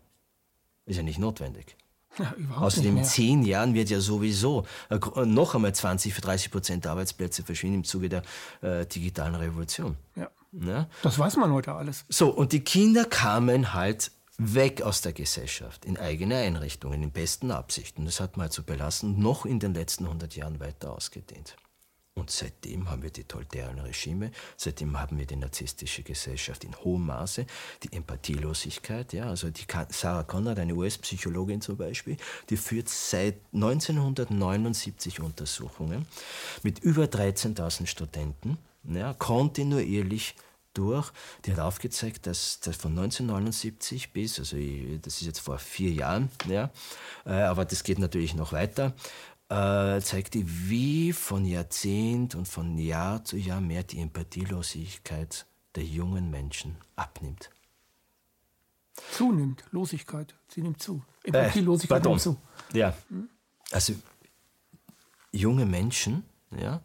[0.86, 1.76] Ist ja nicht notwendig.
[2.18, 6.92] Ja, Außerdem in zehn Jahren wird ja sowieso äh, noch einmal 20, 30 Prozent der
[6.92, 8.22] Arbeitsplätze verschwinden im Zuge der
[8.60, 9.96] äh, digitalen Revolution.
[10.14, 10.30] Ja.
[10.52, 10.88] ja.
[11.02, 12.04] Das weiß man heute alles.
[12.08, 14.10] So, und die Kinder kamen halt
[14.42, 18.04] weg aus der Gesellschaft, in eigene Einrichtungen, in besten Absichten.
[18.04, 21.56] Das hat man also belassen, noch in den letzten 100 Jahren weiter ausgedehnt.
[22.14, 27.06] Und seitdem haben wir die totalitären Regime, seitdem haben wir die narzisstische Gesellschaft in hohem
[27.06, 27.46] Maße,
[27.82, 32.18] die Empathielosigkeit, ja, also die Sarah Conrad, eine US-Psychologin zum Beispiel,
[32.50, 36.06] die führt seit 1979 Untersuchungen
[36.62, 40.34] mit über 13.000 Studenten, ja, kontinuierlich
[40.74, 41.12] durch.
[41.44, 45.92] Die hat aufgezeigt, dass, dass von 1979 bis, also ich, das ist jetzt vor vier
[45.92, 46.70] Jahren, ja,
[47.24, 48.94] äh, aber das geht natürlich noch weiter,
[49.48, 55.84] äh, zeigt die, wie von Jahrzehnt und von Jahr zu Jahr mehr die Empathielosigkeit der
[55.84, 57.50] jungen Menschen abnimmt.
[59.12, 61.02] Zunimmt, Losigkeit, sie nimmt zu.
[61.24, 62.36] Äh, Empathielosigkeit äh, nimmt zu.
[62.72, 62.94] Ja,
[63.70, 63.94] also
[65.32, 66.80] junge Menschen, ja,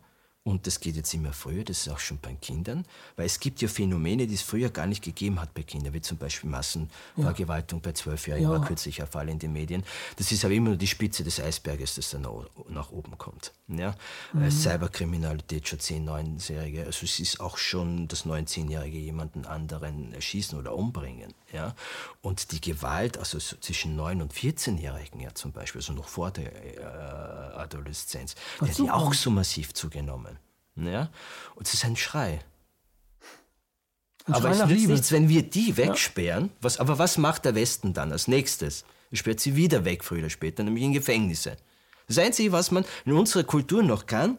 [0.47, 2.85] und das geht jetzt immer früher, das ist auch schon bei Kindern,
[3.17, 5.99] weil es gibt ja Phänomene, die es früher gar nicht gegeben hat bei Kindern, wie
[5.99, 7.89] zum Beispiel Massenvergewaltigung ja.
[7.89, 8.57] bei Zwölfjährigen, ja.
[8.57, 9.83] war kürzlich ein Fall in den Medien.
[10.15, 12.25] Das ist aber immer nur die Spitze des Eisberges, das dann
[12.69, 13.51] nach oben kommt.
[13.67, 13.93] Ja?
[14.31, 14.43] Mhm.
[14.43, 20.13] Äh, Cyberkriminalität schon 10-, 9-Jährige, also es ist auch schon das 9-, 10-Jährige jemanden anderen
[20.13, 21.33] erschießen oder umbringen.
[21.53, 21.75] Ja?
[22.21, 26.31] Und die Gewalt, also so zwischen 9- und 14-Jährigen ja zum Beispiel, also noch vor
[26.31, 26.81] der äh,
[27.55, 30.37] Adoleszenz, die hat ja auch so massiv zugenommen.
[30.75, 31.09] Ja?
[31.55, 32.39] Und es ist ein Schrei.
[34.25, 36.45] Ein aber Schrei es nützt nichts, wenn wir die wegsperren.
[36.45, 36.51] Ja.
[36.61, 38.83] Was, aber was macht der Westen dann als nächstes?
[39.09, 41.55] Er sperrt sie wieder weg, früher oder später, nämlich in Gefängnisse.
[42.07, 44.37] Das Einzige, was man in unserer Kultur noch kann,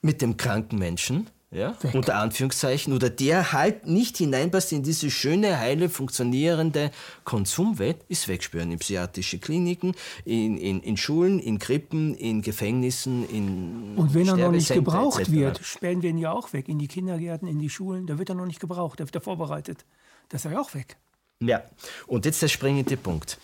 [0.00, 5.58] mit dem kranken Menschen, ja, unter Anführungszeichen, oder der halt nicht hineinpasst in diese schöne,
[5.58, 6.90] heile, funktionierende
[7.24, 9.94] Konsumwelt, ist wegspüren in psychiatrische Kliniken,
[10.24, 15.30] in, in, in Schulen, in Krippen, in Gefängnissen, in Und wenn er noch nicht gebraucht
[15.30, 18.30] wird, sperren wir ihn ja auch weg, in die Kindergärten, in die Schulen, da wird
[18.30, 19.84] er noch nicht gebraucht, da wird er vorbereitet.
[20.30, 20.96] Das ist er ja auch weg.
[21.40, 21.62] Ja,
[22.06, 23.38] und jetzt der springende Punkt.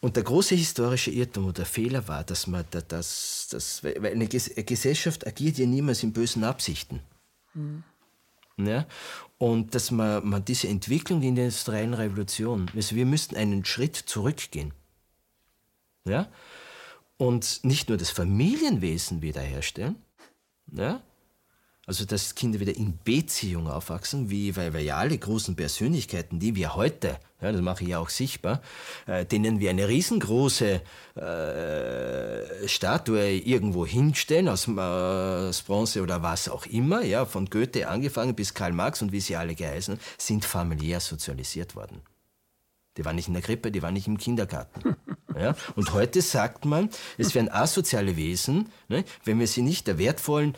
[0.00, 5.26] Und der große historische Irrtum oder Fehler war, dass man das, das, weil eine Gesellschaft
[5.26, 7.00] agiert ja niemals in bösen Absichten.
[7.54, 7.84] Mhm.
[8.56, 8.86] Ja?
[9.38, 13.96] Und dass man, man diese Entwicklung in der industriellen Revolution, also wir müssten einen Schritt
[13.96, 14.72] zurückgehen.
[16.04, 16.28] Ja?
[17.16, 19.96] Und nicht nur das Familienwesen wiederherstellen,
[20.72, 21.00] ja?
[21.86, 26.54] Also, dass Kinder wieder in Beziehung aufwachsen, wie, weil wir ja alle großen Persönlichkeiten, die
[26.54, 28.62] wir heute, ja, das mache ich ja auch sichtbar,
[29.06, 30.80] äh, denen wir eine riesengroße
[31.16, 37.86] äh, Statue irgendwo hinstellen, aus, äh, aus, Bronze oder was auch immer, ja, von Goethe
[37.86, 42.00] angefangen bis Karl Marx und wie sie alle geheißen, sind familiär sozialisiert worden.
[42.96, 44.96] Die waren nicht in der Krippe, die waren nicht im Kindergarten.
[45.36, 45.56] Ja?
[45.74, 50.54] Und heute sagt man, es wären asoziale Wesen, ne, wenn wir sie nicht der wertvollen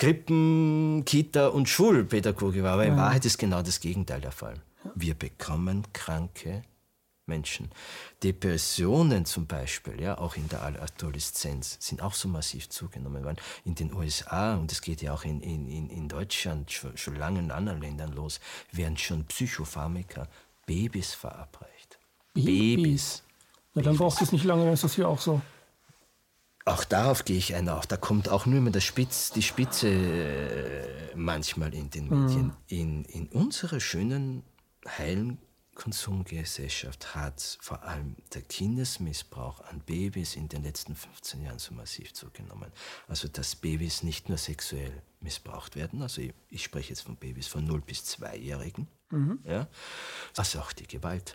[0.00, 2.72] Krippen, Kita und Schulpädagoge war.
[2.72, 4.54] Aber in Wahrheit ist genau das Gegenteil der Fall.
[4.94, 6.62] Wir bekommen kranke
[7.26, 7.70] Menschen.
[8.22, 13.36] Depressionen zum Beispiel, ja, auch in der Adoleszenz, sind auch so massiv zugenommen worden.
[13.66, 17.40] In den USA, und es geht ja auch in, in, in Deutschland schon, schon lange
[17.40, 18.40] in anderen Ländern los,
[18.72, 20.26] werden schon Psychopharmaka
[20.64, 21.98] Babys verabreicht.
[22.32, 22.46] Babys.
[22.46, 23.22] Babys.
[23.74, 25.42] Na, dann braucht es nicht lange, dann ist das hier auch so.
[26.64, 27.68] Auch darauf gehe ich ein.
[27.68, 32.46] Auch da kommt auch nur immer Spitz, die Spitze äh, manchmal in den Medien.
[32.46, 32.56] Mhm.
[32.66, 34.42] In, in unserer schönen,
[34.86, 35.38] heilen
[35.80, 42.12] Konsumgesellschaft hat vor allem der Kindesmissbrauch an Babys in den letzten 15 Jahren so massiv
[42.12, 42.70] zugenommen.
[43.08, 47.46] Also dass Babys nicht nur sexuell missbraucht werden, also ich, ich spreche jetzt von Babys
[47.46, 49.38] von 0 bis 2-Jährigen, mhm.
[49.44, 49.68] ja,
[50.36, 51.34] also auch die Gewalt.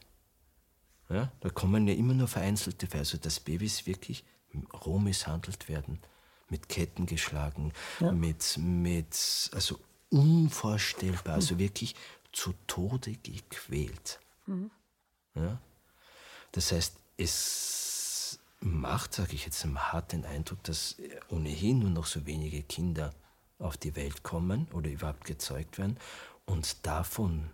[1.09, 4.25] Ja, da kommen ja immer nur vereinzelte Fälle, also dass Babys wirklich
[4.85, 5.99] roh misshandelt werden,
[6.49, 8.11] mit Ketten geschlagen, ja.
[8.11, 9.79] mit, mit, also
[10.09, 11.95] unvorstellbar, also wirklich
[12.31, 14.19] zu Tode gequält.
[14.45, 14.71] Mhm.
[15.35, 15.59] Ja?
[16.51, 20.95] Das heißt, es macht, sage ich jetzt mal, hart den Eindruck, dass
[21.29, 23.13] ohnehin nur noch so wenige Kinder
[23.59, 25.97] auf die Welt kommen oder überhaupt gezeugt werden
[26.45, 27.49] und davon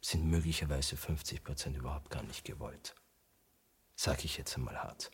[0.00, 2.94] sind möglicherweise 50 Prozent überhaupt gar nicht gewollt.
[3.96, 5.10] Sage ich jetzt einmal hart.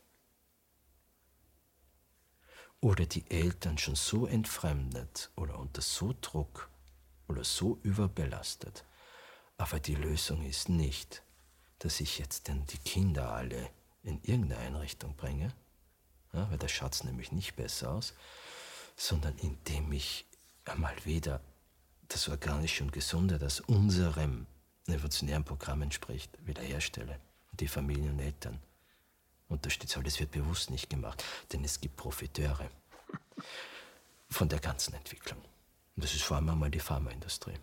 [2.81, 6.69] Oder die Eltern schon so entfremdet oder unter so Druck
[7.29, 8.85] oder so überbelastet,
[9.59, 11.23] aber die Lösung ist nicht,
[11.79, 13.71] dass ich jetzt denn die Kinder alle
[14.03, 15.53] in irgendeine Einrichtung bringe,
[16.33, 18.15] ja, weil da schaut es nämlich nicht besser aus,
[18.97, 20.27] sondern indem ich
[20.65, 21.41] einmal wieder
[22.09, 24.47] das Organische und Gesunde, das unserem
[24.87, 27.19] evolutionären Programm entspricht, wiederherstelle.
[27.53, 28.61] Die Familien und Eltern
[29.49, 29.97] unterstütze.
[29.97, 32.71] Aber das wird bewusst nicht gemacht, denn es gibt Profiteure
[34.29, 35.39] von der ganzen Entwicklung.
[35.97, 37.55] Und das ist vor allem einmal die Pharmaindustrie.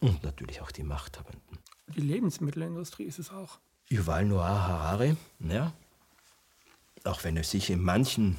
[0.00, 1.58] Und natürlich auch die Machthabenden.
[1.88, 3.58] Die Lebensmittelindustrie ist es auch.
[3.88, 5.72] Yuval Noah Harari, ja,
[7.04, 8.36] auch wenn er sich in manchen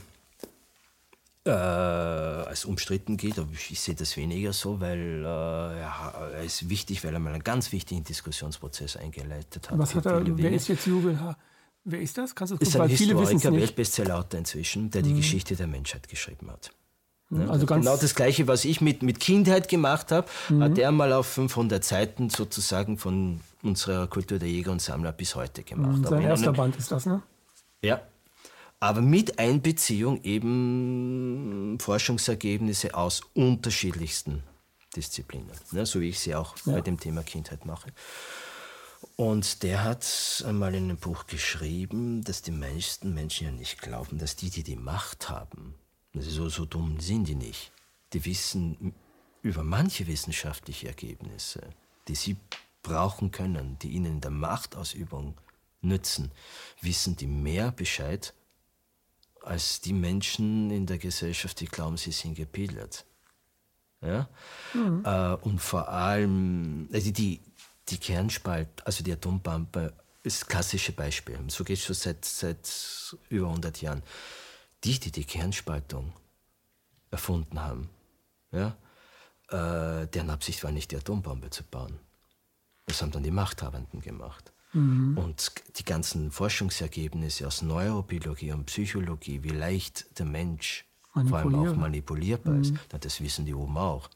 [1.45, 6.43] äh, als umstritten geht, aber ich, ich sehe das weniger so, weil äh, ja, er
[6.43, 9.77] ist wichtig, weil er mal einen ganz wichtigen Diskussionsprozess eingeleitet hat.
[9.79, 11.35] Was hat er, wer ist jetzt Yuval?
[11.85, 12.35] Wer ist das?
[12.35, 15.17] Kannst du das ist ein Historiker, Weltbestsellerautor inzwischen, der die mhm.
[15.17, 16.71] Geschichte der Menschheit geschrieben hat.
[17.31, 20.63] Ja, also genau das Gleiche, was ich mit, mit Kindheit gemacht habe, mhm.
[20.63, 25.35] hat er mal auf 500 Seiten sozusagen von unserer Kultur der Jäger und Sammler bis
[25.35, 25.99] heute gemacht.
[25.99, 27.21] Mhm, sein erster einem, Band ist das, ne?
[27.83, 28.01] Ja.
[28.79, 34.41] Aber mit Einbeziehung eben Forschungsergebnisse aus unterschiedlichsten
[34.95, 36.73] Disziplinen, ne, so wie ich sie auch ja.
[36.73, 37.89] bei dem Thema Kindheit mache.
[39.19, 44.17] Und der hat einmal in einem Buch geschrieben, dass die meisten Menschen ja nicht glauben,
[44.17, 45.75] dass die, die die Macht haben,
[46.13, 47.73] so, so dumm sind die nicht.
[48.13, 48.95] Die wissen
[49.41, 51.59] über manche wissenschaftliche Ergebnisse,
[52.07, 52.37] die sie
[52.81, 55.35] brauchen können, die ihnen in der Machtausübung
[55.81, 56.31] nützen,
[56.79, 58.33] wissen die mehr Bescheid
[59.43, 63.05] als die Menschen in der Gesellschaft, die glauben, sie sind gebildet.
[64.01, 64.29] Ja?
[64.73, 65.03] Mhm.
[65.03, 67.41] Äh, und vor allem, also die,
[67.91, 71.39] die Kernspalt, also die Atombombe, ist das klassische Beispiel.
[71.47, 74.03] So geht es schon seit, seit über 100 Jahren
[74.83, 76.13] die, die die Kernspaltung
[77.11, 77.89] erfunden haben,
[78.51, 78.77] ja,
[79.49, 81.99] äh, deren Absicht war nicht, die Atombombe zu bauen.
[82.85, 84.53] Das haben dann die Machthabenden gemacht.
[84.73, 85.17] Mhm.
[85.17, 90.85] Und die ganzen Forschungsergebnisse aus Neurobiologie und Psychologie, wie leicht der Mensch
[91.27, 92.61] vor allem auch manipulierbar mhm.
[92.61, 94.09] ist, das wissen die oben auch.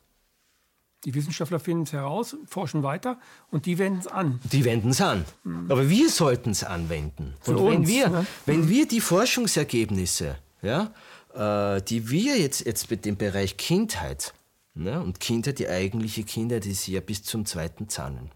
[1.05, 3.19] Die Wissenschaftler finden es heraus, forschen weiter
[3.51, 4.39] und die wenden es an.
[4.51, 5.25] Die wenden es an.
[5.43, 5.69] Mhm.
[5.69, 7.33] Aber wir sollten es anwenden.
[7.41, 8.25] Für und uns, wenn, wir, ne?
[8.45, 10.93] wenn wir die Forschungsergebnisse ja,
[11.33, 14.33] äh, die wir jetzt, jetzt mit dem Bereich Kindheit,
[14.73, 18.31] ne, und Kindheit, die eigentliche Kindheit ist ja bis zum zweiten Zahnen.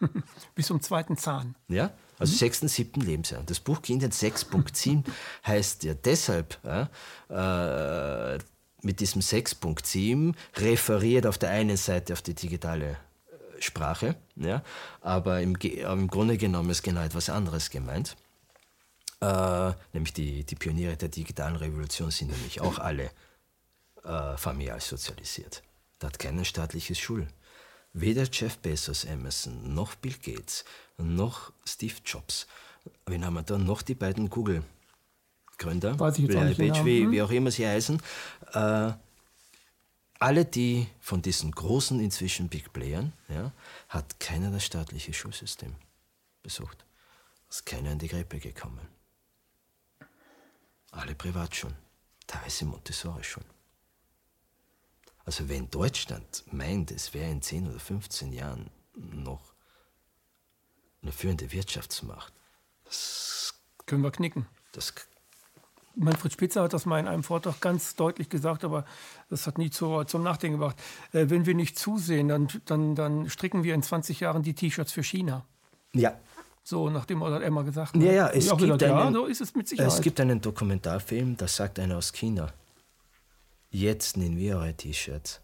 [0.54, 1.54] bis zum zweiten Zahn.
[1.68, 2.38] Ja, also mhm.
[2.38, 3.42] sechsten, siebten Lebensjahr.
[3.46, 5.04] Das Buch Kindheit 6.7
[5.46, 8.38] heißt ja deshalb, äh,
[8.84, 14.62] mit diesem 6.7 referiert auf der einen Seite auf die digitale äh, Sprache, ja,
[15.00, 18.16] aber im, im Grunde genommen ist genau etwas anderes gemeint.
[19.20, 23.10] Äh, nämlich die, die Pioniere der digitalen Revolution sind nämlich auch alle
[24.04, 25.62] äh, familial sozialisiert.
[25.98, 27.26] Da hat kein staatliches Schul.
[27.94, 30.64] Weder Jeff Bezos, Amazon, noch Bill Gates,
[30.98, 32.46] noch Steve Jobs.
[33.06, 33.56] Wen haben wir da?
[33.56, 34.28] Noch die beiden
[35.58, 37.12] Google-Gründer, Larry Page, wie, hm?
[37.12, 38.00] wie, auch immer sie heißen.
[38.52, 38.92] Äh,
[40.18, 43.52] alle die von diesen großen inzwischen Big Playern, ja,
[43.88, 45.74] hat keiner das staatliche Schulsystem
[46.42, 46.84] besucht.
[47.48, 48.86] Ist keiner in die Grippe gekommen.
[50.92, 51.76] Alle Privatschulen,
[52.26, 53.48] teilweise Montessori-Schulen.
[55.24, 59.54] Also wenn Deutschland meint, es wäre in 10 oder 15 Jahren noch
[61.02, 62.32] eine führende Wirtschaftsmacht,
[62.84, 63.54] das
[63.86, 64.46] können wir knicken.
[64.72, 64.94] Das
[65.96, 68.84] Manfred Spitzer hat das mal in einem Vortrag ganz deutlich gesagt, aber
[69.30, 70.76] das hat nie zu, zum Nachdenken gebracht.
[71.12, 74.92] Äh, wenn wir nicht zusehen, dann, dann, dann stricken wir in 20 Jahren die T-Shirts
[74.92, 75.44] für China.
[75.92, 76.18] Ja.
[76.62, 77.94] So, nachdem hat Emma gesagt.
[77.94, 78.06] Ne?
[78.06, 79.92] Ja, ja, es, gibt gesagt, einen, ja, so ist es mit Sicherheit.
[79.92, 82.52] es gibt einen Dokumentarfilm, da sagt einer aus China,
[83.70, 85.40] jetzt nehmen wir eure T-Shirts.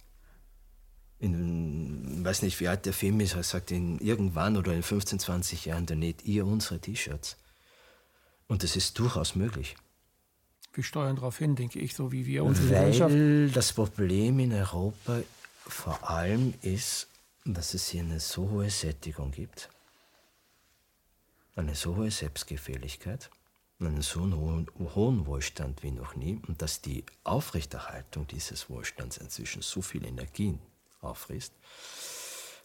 [1.19, 5.19] Ich weiß nicht, wie alt der Film ist, er sagt, in irgendwann oder in 15,
[5.19, 7.37] 20 Jahren, dann näht ihr unsere T-Shirts.
[8.49, 9.77] Und das ist durchaus möglich.
[10.73, 13.57] Wir steuern darauf hin, denke ich, so wie wir unsere Weil Gesellschaft.
[13.57, 15.21] das Problem in Europa
[15.67, 17.09] vor allem ist,
[17.45, 19.69] dass es hier eine so hohe Sättigung gibt,
[21.57, 23.31] eine so hohe Selbstgefälligkeit,
[23.81, 29.63] einen so hohen, hohen Wohlstand wie noch nie und dass die Aufrechterhaltung dieses Wohlstands inzwischen
[29.63, 30.59] so viel Energie
[31.01, 31.53] auffrisst,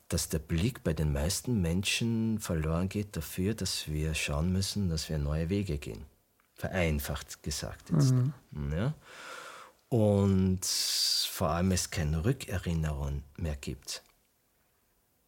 [0.09, 5.09] dass der Blick bei den meisten Menschen verloren geht dafür, dass wir schauen müssen, dass
[5.09, 6.05] wir neue Wege gehen.
[6.55, 8.13] Vereinfacht gesagt jetzt.
[8.13, 8.73] Mhm.
[8.73, 8.93] Ja?
[9.89, 14.03] Und vor allem es keine Rückerinnerung mehr gibt.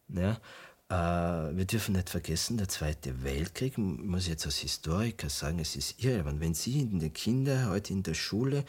[0.08, 0.40] Ja?
[0.88, 5.76] Äh, wir dürfen nicht vergessen, der Zweite Weltkrieg, muss ich jetzt als Historiker sagen, es
[5.76, 6.40] ist irrelevant.
[6.40, 8.64] Wenn Sie in den Kindern heute in der Schule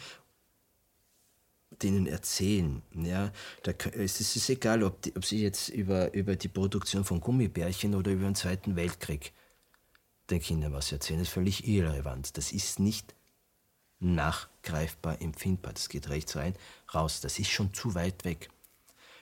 [1.81, 2.81] denen erzählen.
[2.93, 3.31] Ja,
[3.63, 7.95] da, es ist egal, ob, die, ob sie jetzt über, über die Produktion von Gummibärchen
[7.95, 9.33] oder über den Zweiten Weltkrieg
[10.29, 11.19] den Kindern was erzählen.
[11.19, 12.37] Ist völlig irrelevant.
[12.37, 13.13] Das ist nicht
[13.99, 15.73] nachgreifbar, empfindbar.
[15.73, 16.55] Das geht rechts rein,
[16.93, 17.21] raus.
[17.21, 18.49] Das ist schon zu weit weg.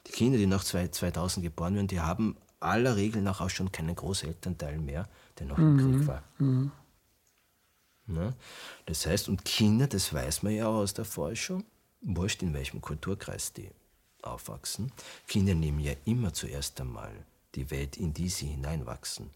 [0.08, 3.96] Die Kinder, die nach 2000 geboren werden, die haben aller Regel nach auch schon keinen
[3.96, 5.80] Großelternteil mehr, der noch mhm.
[5.80, 6.24] im Krieg war.
[6.38, 6.72] Mhm.
[8.08, 8.34] Na?
[8.86, 11.66] Das heißt, und Kinder, das weiß man ja auch aus der Forschung,
[12.02, 13.70] wurscht in welchem Kulturkreis die
[14.22, 14.92] aufwachsen,
[15.28, 17.12] Kinder nehmen ja immer zuerst einmal
[17.56, 19.30] die Welt, in die sie hineinwachsen.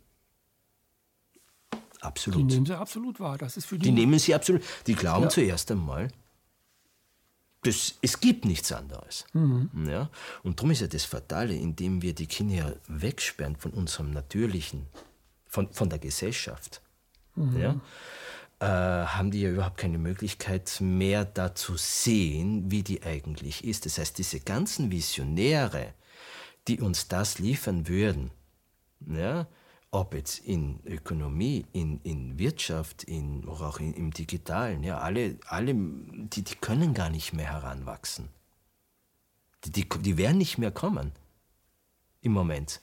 [2.02, 2.40] Absolut.
[2.40, 3.38] Die nehmen sie absolut wahr.
[3.38, 3.84] Das ist für die.
[3.84, 4.62] Die nehmen sie absolut.
[4.88, 5.30] Die glauben ja.
[5.30, 6.10] zuerst einmal,
[7.64, 9.26] das, es gibt nichts anderes.
[9.34, 9.70] Mhm.
[9.88, 10.10] Ja?
[10.44, 14.88] Und darum ist ja das Fatale, indem wir die Kinder wegsperren von unserem Natürlichen,
[15.46, 16.82] von, von der Gesellschaft.
[17.36, 17.60] Mhm.
[17.60, 17.76] Ja?
[18.62, 23.88] äh, haben die ja überhaupt keine Möglichkeit mehr da zu sehen, wie die eigentlich ist.
[23.88, 25.94] Das heißt, diese ganzen Visionäre,
[26.68, 28.30] die uns das liefern würden,
[29.08, 29.48] ja,
[29.92, 35.74] ob jetzt in Ökonomie, in, in Wirtschaft, in, auch in, im Digitalen, ja, alle, alle
[35.76, 38.30] die, die können gar nicht mehr heranwachsen.
[39.66, 41.12] Die, die, die werden nicht mehr kommen
[42.22, 42.80] im Moment.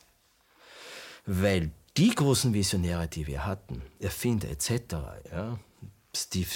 [1.24, 4.70] Weil die großen Visionäre, die wir hatten, Erfinder etc.,
[5.32, 5.58] ja,
[6.14, 6.50] Steve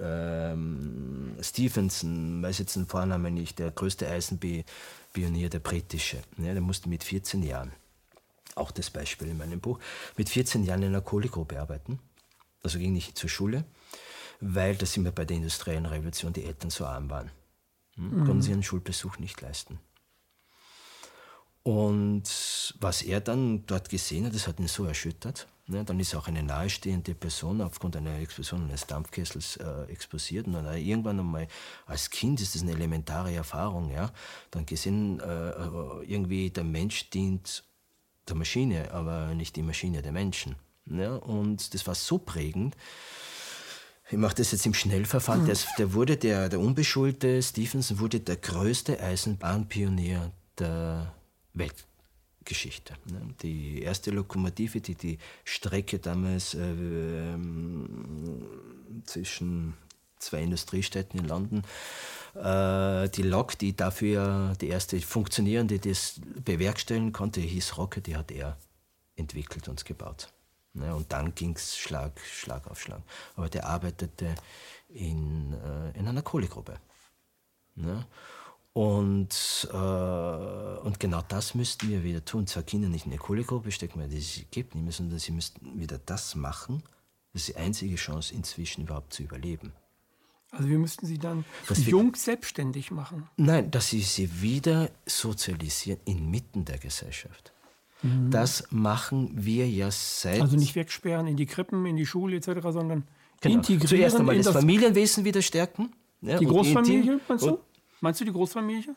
[0.00, 6.18] ähm, Stevenson, weiß jetzt den Vornamen nicht, der größte Eisenpionier, der britische.
[6.36, 7.72] Ja, der musste mit 14 Jahren,
[8.58, 9.78] auch das Beispiel in meinem Buch,
[10.16, 11.98] mit 14 Jahren in einer Kohlegruppe arbeiten.
[12.62, 13.64] Also ging nicht zur Schule,
[14.40, 17.30] weil das immer bei der industriellen Revolution die Eltern so arm waren.
[17.94, 18.10] Hm?
[18.10, 18.24] Mhm.
[18.24, 19.78] Konnten sie einen Schulbesuch nicht leisten.
[21.62, 25.46] Und was er dann dort gesehen hat, das hat ihn so erschüttert.
[25.66, 25.84] Ne?
[25.84, 30.46] Dann ist auch eine nahestehende Person aufgrund einer Explosion eines Dampfkessels äh, explodiert.
[30.46, 31.46] Und dann irgendwann einmal,
[31.86, 34.10] als Kind ist das eine elementare Erfahrung, ja,
[34.50, 35.50] dann gesehen, äh,
[36.06, 37.64] irgendwie der Mensch dient
[38.28, 40.56] der Maschine, aber nicht die Maschine der Menschen.
[40.84, 41.20] Ne?
[41.20, 42.76] Und das war so prägend.
[44.10, 45.44] Ich mache das jetzt im Schnellverfahren.
[45.44, 45.52] Mhm.
[45.78, 51.12] Der, wurde der, der unbeschulte Stevenson wurde der größte Eisenbahnpionier der
[51.52, 52.94] Weltgeschichte.
[53.42, 58.46] Die erste Lokomotive, die die Strecke damals äh, ähm,
[59.04, 59.74] zwischen
[60.18, 61.62] zwei Industriestädten in London,
[62.34, 68.16] äh, die Lok, die dafür die erste funktionierende, die das bewerkstelligen konnte, hieß Rocket, die
[68.16, 68.56] hat er
[69.16, 70.32] entwickelt und gebaut.
[70.74, 70.94] Ne?
[70.94, 73.02] Und dann ging es Schlag, Schlag auf Schlag.
[73.36, 74.34] Aber der arbeitete
[74.88, 76.78] in, äh, in einer Kohlegruppe.
[77.74, 78.06] Ne?
[78.72, 82.46] Und, äh, und genau das müssten wir wieder tun.
[82.46, 85.32] Zwar Kinder nicht in eine Kohlegruppe stecken, weil es sie gibt nicht mehr, sondern sie
[85.32, 86.82] müssten wieder das machen.
[87.32, 89.72] Das ist die einzige Chance, inzwischen überhaupt zu überleben.
[90.50, 93.28] Also wir müssten sie dann dass jung wir, selbstständig machen.
[93.36, 97.52] Nein, dass sie sie wieder sozialisieren inmitten der Gesellschaft.
[98.02, 98.30] Mhm.
[98.30, 100.40] Das machen wir ja seit...
[100.40, 103.04] Also nicht wegsperren in die Krippen, in die Schule etc., sondern
[103.40, 103.56] genau.
[103.56, 103.88] integrieren.
[103.88, 105.92] Zuerst einmal das, das Familienwesen wieder stärken.
[106.22, 107.58] Ja, die Großfamilie, meinst du?
[108.00, 108.94] Meinst du die Großfamilie?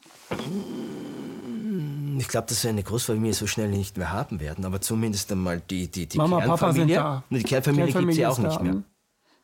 [2.17, 5.59] Ich glaube, dass wir eine Großfamilie so schnell nicht mehr haben werden, aber zumindest einmal
[5.59, 6.95] die, die, die Mama, Kernfamilie.
[6.97, 7.37] Papa sind da.
[7.37, 8.83] Die Kernfamilie, Kernfamilie gibt es ja auch nicht mehr.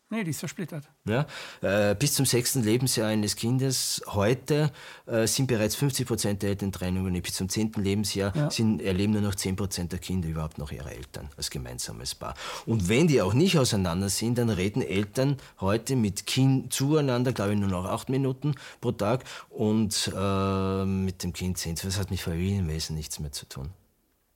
[0.09, 0.87] Nee, die ist zersplittert.
[1.05, 1.25] Ja,
[1.61, 4.71] äh, bis zum sechsten Lebensjahr eines Kindes heute
[5.05, 8.49] äh, sind bereits 50 Prozent der Eltern Trennung und bis zum zehnten Lebensjahr ja.
[8.49, 12.35] sind, erleben nur noch 10 Prozent der Kinder überhaupt noch ihre Eltern als gemeinsames Paar.
[12.65, 17.53] Und wenn die auch nicht auseinander sind, dann reden Eltern heute mit Kind zueinander, glaube
[17.53, 21.75] ich, nur noch acht Minuten pro Tag und äh, mit dem Kind zehn.
[21.75, 23.71] Das hat mit Familienwesen nichts mehr zu tun.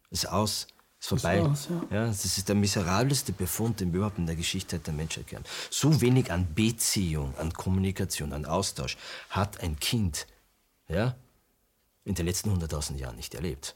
[0.09, 0.67] Das ist aus
[1.01, 1.41] ist vorbei.
[1.41, 1.97] Das, ja.
[1.97, 2.07] ja.
[2.07, 5.45] das ist der miserabelste Befund, den wir überhaupt in der Geschichte der Menschheit kennen.
[5.69, 8.97] So wenig an Beziehung, an Kommunikation, an Austausch
[9.29, 10.27] hat ein Kind
[10.87, 11.15] ja,
[12.05, 13.75] in den letzten 100.000 Jahren nicht erlebt.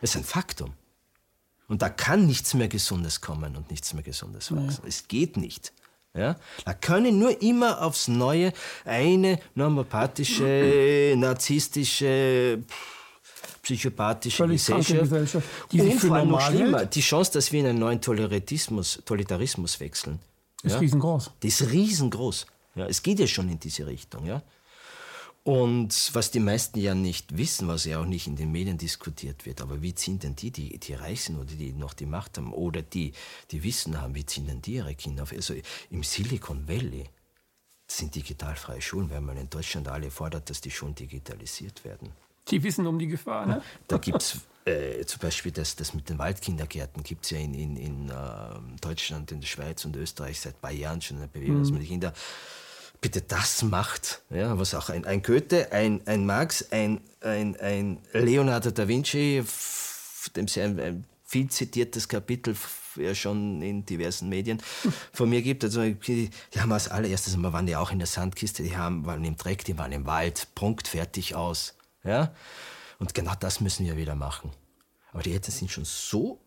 [0.00, 0.74] Das ist ein Faktum.
[1.66, 4.80] Und da kann nichts mehr Gesundes kommen und nichts mehr Gesundes wachsen.
[4.82, 4.88] Nee.
[4.88, 5.72] Es geht nicht.
[6.14, 6.36] Ja?
[6.64, 8.54] Da können nur immer aufs Neue
[8.86, 12.62] eine normopathische, narzisstische,
[13.62, 15.00] psychopathische Gesellschaft.
[15.00, 15.46] Gesellschaft.
[15.72, 16.94] Die und vor allem noch schlimmer, hält.
[16.94, 20.18] die Chance, dass wir in einen neuen Totalitarismus, Totalitarismus wechseln.
[20.62, 20.78] Ist ja?
[20.78, 21.30] riesengroß.
[21.42, 22.46] Die ist riesengroß.
[22.74, 24.26] Ja, es geht ja schon in diese Richtung.
[24.26, 24.42] Ja?
[25.44, 29.46] Und was die meisten ja nicht wissen, was ja auch nicht in den Medien diskutiert
[29.46, 32.36] wird, aber wie ziehen denn die, die, die reich sind oder die noch die Macht
[32.36, 33.12] haben oder die,
[33.50, 35.32] die Wissen haben, wie ziehen denn die ihre Kinder auf?
[35.32, 35.54] Also
[35.90, 37.04] im Silicon Valley
[37.86, 42.12] sind digitalfreie Schulen, weil man in Deutschland alle fordert, dass die Schulen digitalisiert werden.
[42.50, 43.62] Die wissen um die Gefahr, ne?
[43.86, 47.54] Da gibt es äh, zum Beispiel das, das mit den Waldkindergärten, gibt es ja in,
[47.54, 48.14] in, in äh,
[48.80, 51.62] Deutschland, in der Schweiz und Österreich seit ein paar Jahren schon eine Bewegung, mhm.
[51.62, 52.12] dass man die Kinder
[53.00, 57.98] bitte das macht, ja, was auch ein, ein Goethe, ein, ein Marx, ein, ein, ein
[58.12, 59.44] Leonardo da Vinci,
[60.34, 62.56] dem es ein, ein viel zitiertes Kapitel
[62.96, 64.60] ja schon in diversen Medien
[65.12, 65.62] von mir gibt.
[65.62, 69.24] Also die haben als allererstes, wir waren ja auch in der Sandkiste, die haben, waren
[69.24, 71.74] im Dreck, die waren im Wald, Punkt, fertig aus.
[72.04, 72.34] Ja?
[72.98, 74.50] Und genau das müssen wir wieder machen.
[75.12, 76.40] Aber die Eltern sind schon so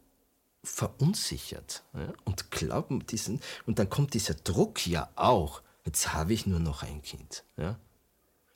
[0.63, 2.13] verunsichert ja?
[2.23, 6.83] und glauben diesen, und dann kommt dieser Druck ja auch, jetzt habe ich nur noch
[6.83, 7.43] ein Kind.
[7.57, 7.79] Ja?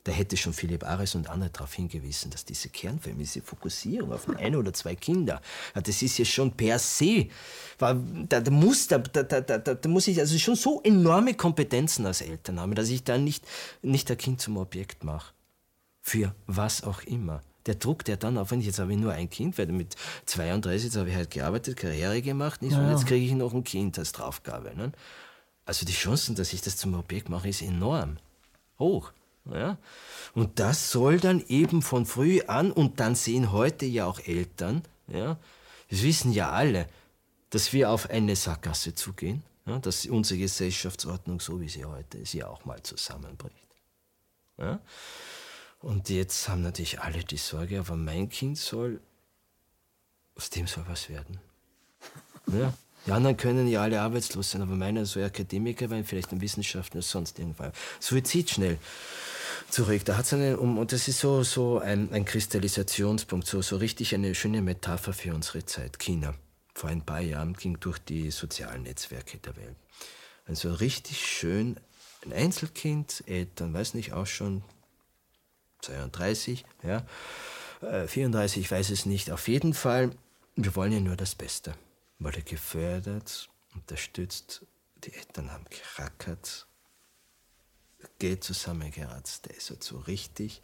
[0.03, 4.29] Da hätte schon Philipp Ares und andere darauf hingewiesen, dass diese Kernfamilie, diese Fokussierung auf
[4.29, 5.41] ein oder zwei Kinder,
[5.73, 7.29] das ist ja schon per se,
[7.79, 12.21] da, da, muss, da, da, da, da muss ich also schon so enorme Kompetenzen als
[12.21, 13.47] Eltern haben, dass ich da nicht,
[13.81, 15.33] nicht ein Kind zum Objekt mache
[16.05, 17.41] für was auch immer.
[17.65, 19.95] Der Druck, der dann auf, wenn ich jetzt habe ich nur ein Kind, weil mit
[20.27, 22.73] 32, jetzt habe ich halt gearbeitet, Karriere gemacht, nicht?
[22.73, 24.75] Ja, und jetzt kriege ich noch ein Kind als Draufgabe.
[24.75, 24.91] Ne?
[25.65, 28.17] Also die Chancen, dass ich das zum Objekt mache, ist enorm.
[28.77, 29.13] Hoch.
[29.51, 29.79] Ja?
[30.35, 34.83] Und das soll dann eben von früh an, und dann sehen heute ja auch Eltern,
[35.07, 35.37] ja,
[35.89, 36.87] das wissen ja alle,
[37.49, 42.33] dass wir auf eine Sackgasse zugehen, ja, dass unsere Gesellschaftsordnung, so wie sie heute ist,
[42.33, 43.55] ja auch mal zusammenbricht.
[44.59, 44.79] Ja?
[45.85, 48.99] Und jetzt haben natürlich alle die Sorge, aber mein Kind soll,
[50.35, 51.39] aus dem soll was werden.
[52.47, 52.73] Ja.
[53.05, 56.97] Die anderen können ja alle arbeitslos sein, aber meiner soll Akademiker werden, vielleicht in Wissenschaften
[56.97, 57.71] oder sonst irgendwann.
[57.99, 58.77] Suizid schnell
[59.69, 60.05] zurück.
[60.05, 64.33] Da hat's eine, und das ist so, so ein, ein Kristallisationspunkt, so, so richtig eine
[64.35, 65.99] schöne Metapher für unsere Zeit.
[65.99, 66.35] China.
[66.73, 69.75] Vor ein paar Jahren ging durch die sozialen Netzwerke der Welt.
[70.47, 71.77] Also richtig schön,
[72.25, 74.63] ein Einzelkind, Eltern, weiß nicht, auch schon
[75.81, 77.05] 32, ja,
[77.81, 79.31] 34, äh, weiß es nicht.
[79.31, 80.11] Auf jeden Fall,
[80.55, 81.75] wir wollen ja nur das Beste.
[82.19, 84.65] Wurde gefördert, unterstützt,
[85.03, 86.67] die Eltern haben gerackert,
[88.19, 90.61] Geld zusammengeratzt, der ist halt so richtig.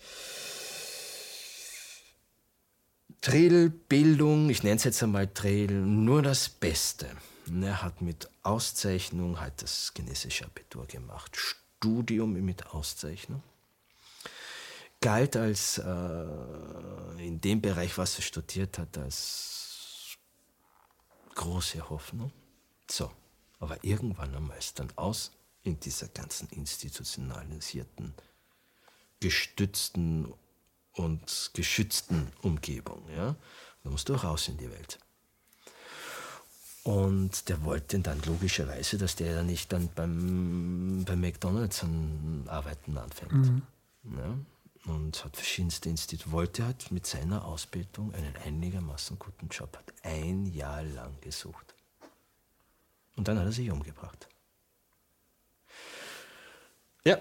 [3.19, 7.07] Trill, Bildung, ich nenne es jetzt einmal Trill, nur das Beste.
[7.61, 11.35] Er hat mit Auszeichnung halt das chinesische Abitur gemacht.
[11.35, 13.43] Studium mit Auszeichnung
[15.01, 20.17] galt als äh, in dem Bereich, was er studiert hat, als
[21.35, 22.31] große Hoffnung.
[22.89, 23.11] So,
[23.59, 25.31] aber irgendwann einmal ist dann aus
[25.63, 28.13] in dieser ganzen institutionalisierten,
[29.19, 30.33] gestützten
[30.93, 33.03] und geschützten Umgebung.
[33.15, 33.35] Ja?
[33.83, 34.99] Da musst du raus in die Welt.
[36.83, 43.33] Und der wollte dann logischerweise, dass der nicht dann beim, beim McDonalds an Arbeiten anfängt.
[43.33, 43.61] Mhm.
[44.03, 44.37] Ja?
[44.85, 50.45] Und hat verschiedenste Institute, wollte halt mit seiner Ausbildung einen einigermaßen guten Job, hat ein
[50.45, 51.75] Jahr lang gesucht.
[53.15, 54.27] Und dann hat er sich umgebracht.
[57.05, 57.17] Ja,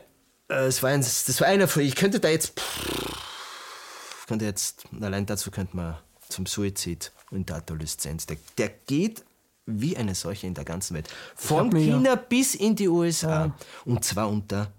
[0.49, 4.87] äh, es war ein, das war einer von, ich könnte da jetzt, pff, könnte jetzt,
[5.01, 5.99] allein dazu könnte man
[6.29, 9.25] zum Suizid und der Adoleszenz, der, der geht
[9.67, 11.09] wie eine Seuche in der ganzen Welt.
[11.35, 12.17] Von China ja.
[12.17, 13.47] bis in die USA.
[13.47, 13.57] Ja.
[13.85, 14.73] Und zwar unter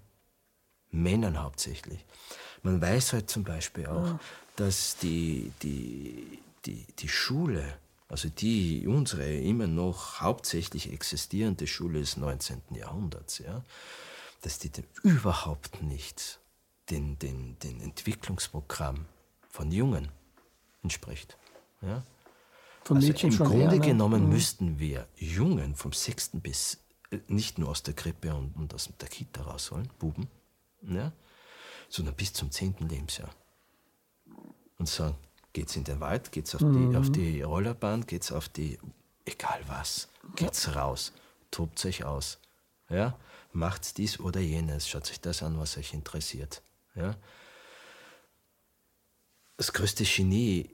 [0.90, 2.04] Männern hauptsächlich.
[2.62, 4.20] Man weiß halt zum Beispiel auch, ja.
[4.56, 7.74] dass die, die, die, die Schule
[8.12, 12.60] also die unsere immer noch hauptsächlich existierende Schule des 19.
[12.74, 13.64] Jahrhunderts, ja,
[14.42, 14.70] dass die
[15.02, 16.38] überhaupt nicht
[16.90, 19.06] den, den, den Entwicklungsprogramm
[19.48, 20.08] von Jungen
[20.82, 21.38] entspricht.
[21.80, 22.02] Ja.
[22.84, 23.80] Von also Mädchen Im Grunde eher, ne?
[23.80, 24.28] genommen Mhm.
[24.28, 26.32] müssten wir Jungen vom 6.
[26.34, 30.28] bis äh, nicht nur aus der Krippe und, und aus der Kita rausholen, Buben,
[30.82, 31.12] ja,
[31.92, 32.76] sondern bis zum 10.
[32.88, 33.28] Lebensjahr.
[34.78, 35.14] Und sagen,
[35.52, 38.78] geht's in den Wald, geht's auf, die, auf die Rollerbahn, geht's auf die,
[39.26, 41.12] egal was, geht's raus,
[41.50, 42.38] tobt euch aus.
[42.88, 43.18] Ja?
[43.52, 46.62] Macht dies oder jenes, schaut euch das an, was euch interessiert.
[46.94, 47.14] Ja?
[49.58, 50.70] Das größte Genie,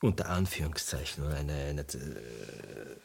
[0.00, 2.96] unter Anführungszeichen, oder eine, eine äh,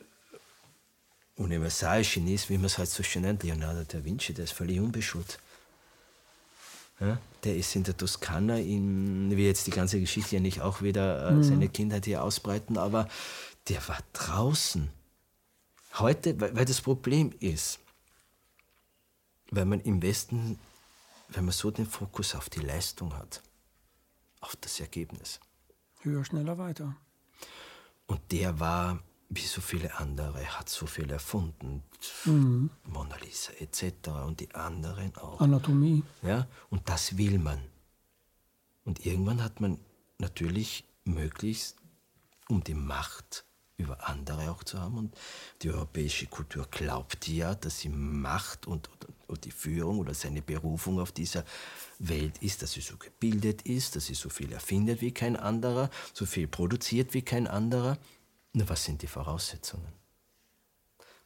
[1.35, 4.79] Universalgenie ist, wie man es halt so schön nennt, Leonardo da Vinci, der ist völlig
[4.79, 5.37] unbeschult.
[7.01, 10.83] Ja, der ist in der Toskana, in, wie jetzt die ganze Geschichte ja nicht auch
[10.83, 13.07] wieder äh, seine Kindheit hier ausbreiten, aber
[13.67, 14.89] der war draußen.
[15.97, 17.79] Heute, weil, weil das Problem ist,
[19.49, 20.59] weil man im Westen,
[21.29, 23.41] wenn man so den Fokus auf die Leistung hat,
[24.39, 25.39] auf das Ergebnis.
[26.01, 26.95] Höher, schneller, weiter.
[28.05, 28.99] Und der war,
[29.33, 31.83] wie so viele andere, hat so viel erfunden.
[32.83, 34.09] Mona Lisa etc.
[34.25, 35.39] und die anderen auch.
[35.39, 36.03] Anatomie.
[36.21, 36.47] Ja?
[36.69, 37.61] Und das will man.
[38.83, 39.79] Und irgendwann hat man
[40.17, 41.77] natürlich möglichst,
[42.49, 43.45] um die Macht
[43.77, 44.97] über andere auch zu haben.
[44.97, 45.15] Und
[45.61, 50.41] die europäische Kultur glaubt ja, dass sie Macht und, und, und die Führung oder seine
[50.41, 51.45] Berufung auf dieser
[51.99, 55.89] Welt ist, dass sie so gebildet ist, dass sie so viel erfindet wie kein anderer,
[56.13, 57.97] so viel produziert wie kein anderer.
[58.53, 59.93] Nur was sind die Voraussetzungen?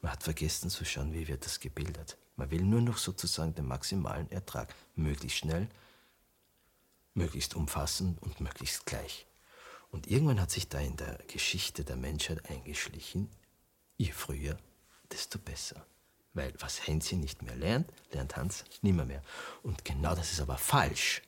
[0.02, 2.18] Man hat vergessen zu schauen, wie wird das gebildet.
[2.36, 4.76] Man will nur noch sozusagen den maximalen Ertrag.
[4.96, 5.68] Möglichst schnell,
[7.16, 9.26] möglichst umfassend und möglichst gleich.
[9.90, 13.30] Und irgendwann hat sich da in der Geschichte der Menschheit eingeschlichen,
[13.98, 14.58] je früher,
[15.12, 15.86] desto besser.
[16.34, 19.24] Weil was Hänschen nicht mehr lernt, lernt Hans nimmer mehr.
[19.64, 21.22] Und genau das ist aber falsch.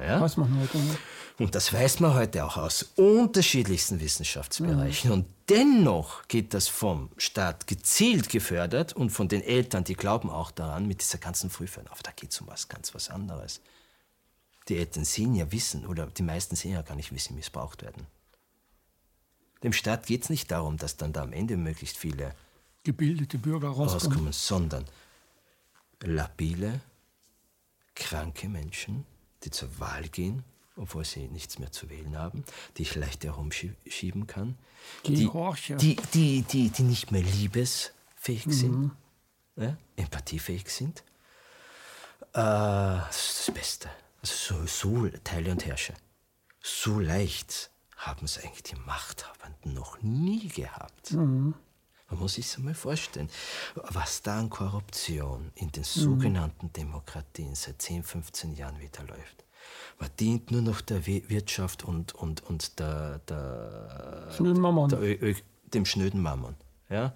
[0.00, 0.20] Ja?
[0.20, 0.78] Was machen wir heute?
[0.78, 0.98] Ne?
[1.38, 5.10] Und das weiß man heute auch aus unterschiedlichsten Wissenschaftsbereichen.
[5.10, 10.50] Und dennoch geht das vom Staat gezielt gefördert und von den Eltern, die glauben auch
[10.50, 11.92] daran, mit dieser ganzen Frühförderung.
[11.96, 13.62] Aber da geht es um was ganz was anderes.
[14.68, 17.82] Die Eltern sehen ja wissen, oder die meisten sehen ja gar nicht, wie sie missbraucht
[17.82, 18.06] werden.
[19.62, 22.34] Dem Staat geht es nicht darum, dass dann da am Ende möglichst viele
[22.82, 23.92] Gebildete Bürger rauskommen.
[23.92, 24.84] rauskommen, sondern
[26.02, 26.80] labile,
[27.94, 29.06] kranke Menschen,
[29.44, 30.44] die zur Wahl gehen,
[30.76, 32.44] obwohl sie nichts mehr zu wählen haben,
[32.76, 34.56] die ich leicht herumschieben kann,
[35.06, 35.76] die, Gehorche.
[35.76, 38.92] die, die, die, die nicht mehr liebesfähig sind,
[39.56, 41.04] ja, empathiefähig sind.
[42.32, 43.90] Äh, das ist das Beste.
[44.22, 45.94] Also so, so Teile und Herrscher.
[46.62, 51.12] So leicht haben es eigentlich die Machthabenden noch nie gehabt.
[52.10, 53.30] Man muss sich einmal vorstellen,
[53.74, 59.44] was da an Korruption in den sogenannten Demokratien seit 10, 15 Jahren wieder läuft.
[59.98, 64.88] Man dient nur noch der Wirtschaft und, und, und der, der, Schnöden Mammon.
[64.88, 65.34] der
[65.72, 66.56] dem schnöden Mammon.
[66.88, 67.14] Ja?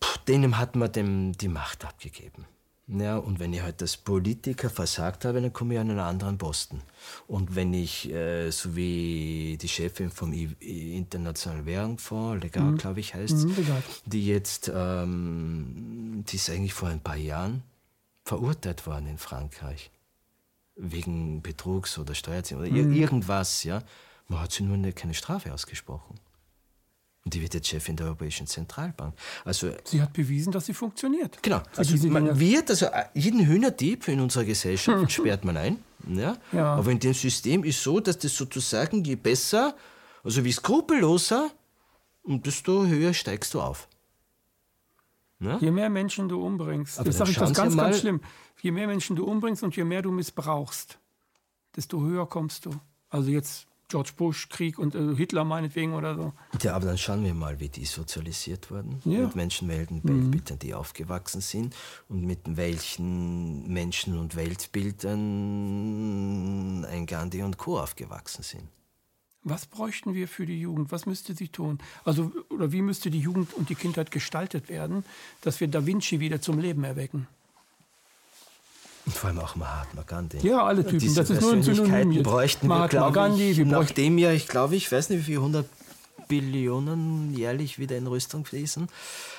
[0.00, 2.46] Puh, denen hat man dem die Macht abgegeben.
[2.86, 6.36] Ja, und wenn ich halt als Politiker versagt habe, dann komme ich an einen anderen
[6.36, 6.82] Posten.
[7.26, 10.50] Und wenn ich, äh, so wie die Chefin vom I
[10.94, 13.56] Internationalen Währungsfonds, Legal, glaube ich, heißt, Mhm,
[14.04, 17.62] die jetzt, ähm, die ist eigentlich vor ein paar Jahren
[18.22, 19.90] verurteilt worden in Frankreich.
[20.76, 23.82] Wegen Betrugs oder Steuerziehung oder ir irgendwas, ja.
[24.28, 26.16] Man hat sie nur eine, keine Strafe ausgesprochen.
[27.24, 29.14] Und die wird jetzt Chefin der Europäischen Zentralbank.
[29.46, 31.42] Also Sie hat bewiesen, dass sie funktioniert.
[31.42, 31.62] Genau.
[31.74, 35.78] Also man wird, also jeden Hühnerdieb in unserer Gesellschaft sperrt man ein.
[36.06, 36.36] Ja?
[36.52, 36.74] Ja.
[36.74, 39.74] Aber in dem System ist so, dass das sozusagen je besser,
[40.22, 41.50] also wie skrupelloser,
[42.24, 43.88] und desto höher steigst du auf.
[45.40, 45.58] Ja?
[45.58, 48.20] Je mehr Menschen du umbringst, Aber das sage ich das ganz, ganz schlimm.
[48.60, 50.98] Je mehr Menschen du umbringst und je mehr du missbrauchst,
[51.76, 52.70] desto höher kommst du.
[53.10, 56.32] Also jetzt George Bush, Krieg und äh, Hitler meinetwegen oder so.
[56.62, 59.00] Ja, aber dann schauen wir mal, wie die sozialisiert wurden.
[59.04, 59.20] Ja.
[59.20, 61.74] Mit Menschen, welchen Weltbildern die aufgewachsen sind
[62.08, 67.78] und mit welchen Menschen und Weltbildern ein Gandhi und Co.
[67.78, 68.68] aufgewachsen sind.
[69.46, 70.90] Was bräuchten wir für die Jugend?
[70.90, 71.78] Was müsste sie tun?
[72.04, 75.04] Also, oder wie müsste die Jugend und die Kindheit gestaltet werden,
[75.42, 77.26] dass wir Da Vinci wieder zum Leben erwecken?
[79.06, 80.38] Und vor allem auch Mahatma Gandhi.
[80.46, 80.98] Ja, alle Typen.
[80.98, 84.32] Diese Das ist nur ein Synonym bräuchten Mahatma wir, Gandhi, ich, wir bräuchten- nachdem ja,
[84.32, 85.66] ich glaube, ich weiß nicht, wie viele hundert
[86.26, 88.88] Billionen jährlich wieder in Rüstung fließen.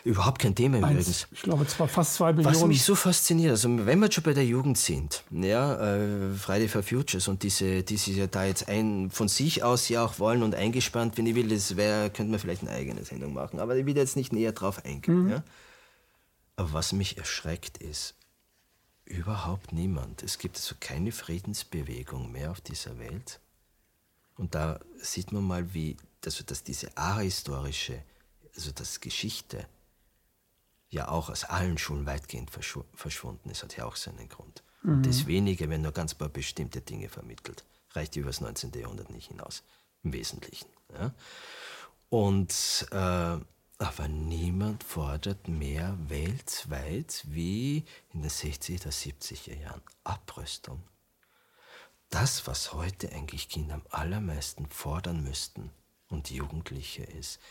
[0.04, 1.28] Überhaupt kein Thema Eins, übrigens.
[1.32, 2.62] Ich glaube, zwar fast zwei Billionen.
[2.62, 6.68] Was mich so fasziniert, also wenn wir schon bei der Jugend sind, ja, äh, Friday
[6.68, 10.20] for Futures und diese, die sich ja da jetzt ein, von sich aus ja auch
[10.20, 13.60] wollen und eingespannt, wenn ich will, das wäre, könnte man vielleicht eine eigene Sendung machen,
[13.60, 15.24] aber ich will jetzt nicht näher drauf eingehen.
[15.24, 15.30] Mhm.
[15.32, 15.44] Ja.
[16.58, 18.14] Aber was mich erschreckt ist,
[19.06, 20.24] überhaupt niemand.
[20.24, 23.40] Es gibt also keine Friedensbewegung mehr auf dieser Welt.
[24.36, 25.96] Und da sieht man mal, wie
[26.26, 28.04] also dass diese ahistorische,
[28.56, 29.68] also das Geschichte,
[30.90, 34.64] ja auch aus allen Schulen weitgehend verschwunden ist, hat ja auch seinen Grund.
[34.82, 34.94] Mhm.
[34.94, 38.72] Und das wenige, wenn nur ganz paar bestimmte Dinge vermittelt, reicht über das 19.
[38.74, 39.64] Jahrhundert nicht hinaus,
[40.04, 40.70] im Wesentlichen.
[40.94, 41.14] Ja?
[42.10, 43.38] Und äh,
[43.78, 50.82] aber niemand fordert mehr weltweit wie in den 60er, 70er Jahren Abrüstung.
[52.10, 55.72] Das, was heute eigentlich Kinder am allermeisten fordern müssten
[56.08, 57.42] und Jugendliche ist,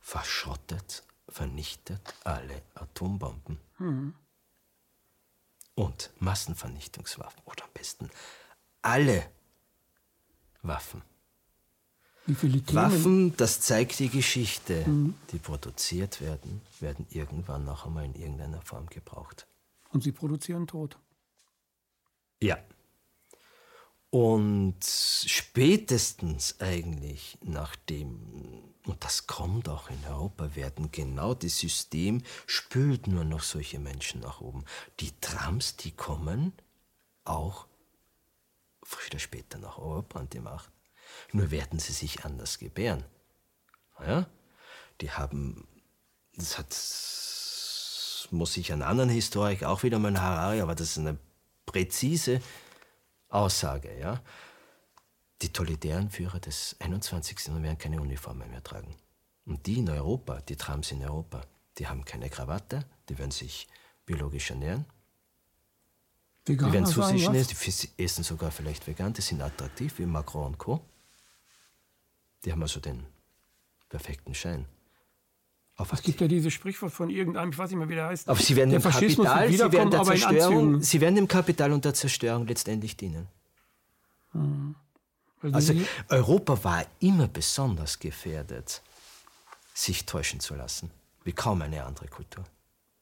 [0.00, 3.60] verschrottet, vernichtet alle Atombomben.
[3.78, 4.14] Mhm.
[5.76, 8.10] Und Massenvernichtungswaffen oder am besten
[8.82, 9.30] alle
[10.62, 11.02] Waffen.
[12.74, 15.14] Waffen, das zeigt die Geschichte, mhm.
[15.32, 19.46] die produziert werden, werden irgendwann noch einmal in irgendeiner Form gebraucht.
[19.90, 20.96] Und sie produzieren Tod.
[22.42, 22.58] Ja.
[24.10, 33.06] Und spätestens eigentlich nachdem, und das kommt auch in Europa, werden genau das System spült
[33.06, 34.64] nur noch solche Menschen nach oben.
[34.98, 36.52] Die Trams, die kommen
[37.24, 37.66] auch
[38.82, 40.72] früher oder später nach Europa an die Macht.
[41.32, 43.04] Nur werden sie sich anders gebären.
[44.00, 44.26] Ja?
[45.00, 45.66] Die haben,
[46.36, 51.18] das hat, muss ich an anderen Historiker auch wieder mal Harari, aber das ist eine
[51.66, 52.40] präzise
[53.28, 53.98] Aussage.
[53.98, 54.20] Ja?
[55.42, 57.38] Die totalitären Führer des 21.
[57.38, 58.94] Jahrhunderts werden keine Uniformen mehr tragen.
[59.46, 61.42] Und die in Europa, die Trams in Europa,
[61.78, 63.68] die haben keine Krawatte, die werden sich
[64.04, 64.84] biologisch ernähren.
[66.44, 70.06] Veganer die werden zu sich ernähren, die essen sogar vielleicht vegan, die sind attraktiv wie
[70.06, 70.84] Macron und Co.
[72.44, 73.06] Die haben also den
[73.88, 74.66] perfekten Schein.
[75.76, 78.28] Auf es gibt ja dieses Sprichwort von irgendeinem, ich weiß nicht mehr, wie der heißt.
[78.28, 81.94] Aber sie werden dem Kapital, sie werden der Zerstörung, sie werden dem Kapital und der
[81.94, 83.28] Zerstörung letztendlich dienen.
[84.32, 84.74] Mhm.
[85.40, 85.74] Also
[86.08, 88.82] Europa war immer besonders gefährdet,
[89.72, 90.90] sich täuschen zu lassen,
[91.24, 92.44] wie kaum eine andere Kultur.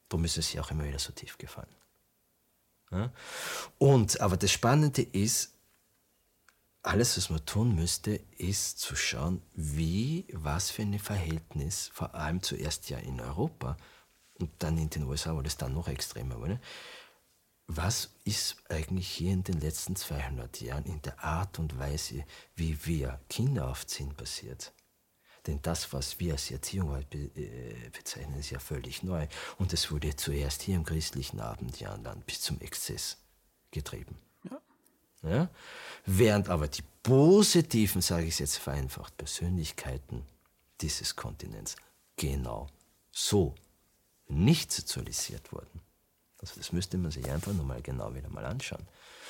[0.08, 1.66] Darum ist es ja auch immer wieder so tief gefallen.
[2.92, 3.10] Ja?
[3.78, 5.52] Und, aber das Spannende ist,
[6.88, 12.42] alles, was man tun müsste, ist zu schauen, wie, was für ein Verhältnis, vor allem
[12.42, 13.76] zuerst ja in Europa
[14.38, 16.58] und dann in den USA, wo das dann noch extremer wurde,
[17.66, 22.24] was ist eigentlich hier in den letzten 200 Jahren in der Art und Weise,
[22.56, 24.72] wie wir Kinder aufziehen, passiert?
[25.46, 29.26] Denn das, was wir als Erziehung äh, bezeichnen, ist ja völlig neu.
[29.58, 33.18] Und es wurde zuerst hier im christlichen Abendjahr dann bis zum Exzess
[33.70, 34.16] getrieben.
[35.22, 35.48] Ja?
[36.06, 40.22] Während aber die positiven, sage ich es jetzt vereinfacht, Persönlichkeiten
[40.80, 41.76] dieses Kontinents
[42.16, 42.68] genau
[43.10, 43.54] so
[44.28, 45.80] nicht sozialisiert wurden.
[46.40, 48.86] Also das müsste man sich einfach nur mal genau wieder mal anschauen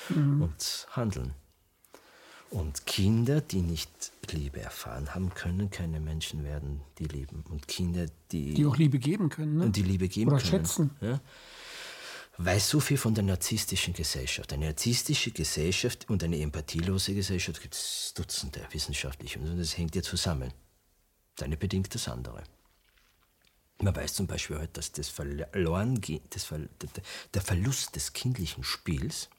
[0.09, 0.43] mhm.
[0.43, 1.33] und handeln.
[2.51, 7.43] Und Kinder, die nicht Liebe erfahren haben, können keine Menschen werden, die lieben.
[7.49, 8.55] Und Kinder, die...
[8.55, 9.57] Die auch Liebe geben können.
[9.57, 9.69] Ne?
[9.69, 10.49] Die Liebe geben Oder können.
[10.49, 10.89] schätzen.
[10.99, 11.19] Ja?
[12.39, 14.53] Weiß so viel von der narzisstischen Gesellschaft.
[14.53, 20.01] Eine narzisstische Gesellschaft und eine empathielose Gesellschaft gibt es Dutzende wissenschaftlich und das hängt ja
[20.01, 20.53] zusammen.
[21.35, 22.43] Das eine bedingt das andere.
[23.81, 26.59] Man weiß zum Beispiel heute, dass das Verloren das Ver
[27.33, 29.29] der Verlust des kindlichen Spiels,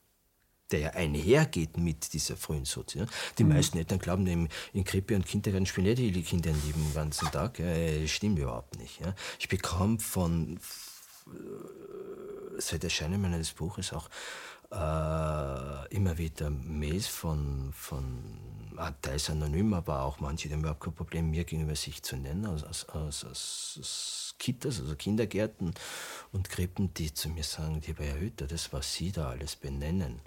[0.71, 3.07] der ja einhergeht mit dieser frühen Sozial.
[3.39, 3.51] Die mhm.
[3.51, 7.31] meisten Eltern glauben, in, in Krippe und Kindergarten spielen nicht die Kinder lieben den ganzen
[7.31, 7.59] Tag.
[7.59, 9.01] Ja, stimmt überhaupt nicht.
[9.01, 9.15] Ja.
[9.39, 10.59] Ich bekomme von
[12.61, 14.09] seit Erscheinen meines Buches auch
[14.71, 18.39] äh, immer wieder Mails von, von
[18.77, 22.17] ah, teils anonym, aber auch manche, die haben überhaupt kein Problem, mir gegenüber sich zu
[22.17, 25.75] nennen, aus, aus, aus, aus Kitas, also Kindergärten
[26.33, 30.21] und Krippen, die zu mir sagen, lieber Herr Hütter, das, was Sie da alles benennen,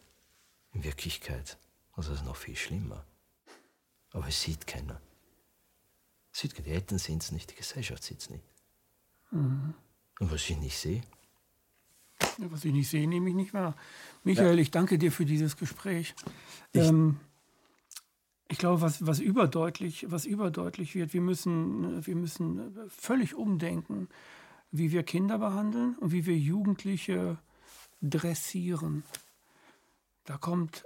[0.73, 1.57] in Wirklichkeit,
[1.93, 3.05] also das ist noch viel schlimmer.
[4.11, 5.01] Aber es sieht keiner.
[6.31, 8.43] sieht, die Eltern sehen es nicht, die Gesellschaft sieht es nicht.
[9.31, 9.73] Mhm.
[10.19, 11.01] Und was ich nicht sehe,
[12.37, 13.75] was ich nicht sehe, nehme ich nicht wahr.
[14.23, 14.61] Michael, ja.
[14.61, 16.15] ich danke dir für dieses Gespräch.
[16.71, 17.17] Ich, ähm,
[18.49, 24.09] ich glaube, was, was, überdeutlich, was überdeutlich wird, wir müssen, wir müssen völlig umdenken,
[24.71, 27.37] wie wir Kinder behandeln und wie wir Jugendliche
[28.01, 29.03] dressieren.
[30.25, 30.85] Da kommt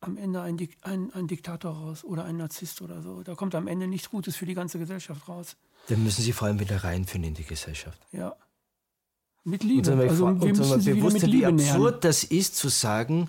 [0.00, 3.22] am Ende ein, ein, ein Diktator raus oder ein Narzisst oder so.
[3.22, 5.56] Da kommt am Ende nichts Gutes für die ganze Gesellschaft raus.
[5.88, 8.00] Dann müssen Sie vor allem wieder reinführen in die Gesellschaft.
[8.12, 8.36] Ja.
[9.44, 9.92] Mit Liebe.
[9.92, 12.00] Und also und wir müssen sie bewusst, mit Liebe wie absurd nähern.
[12.00, 13.28] das ist, zu sagen,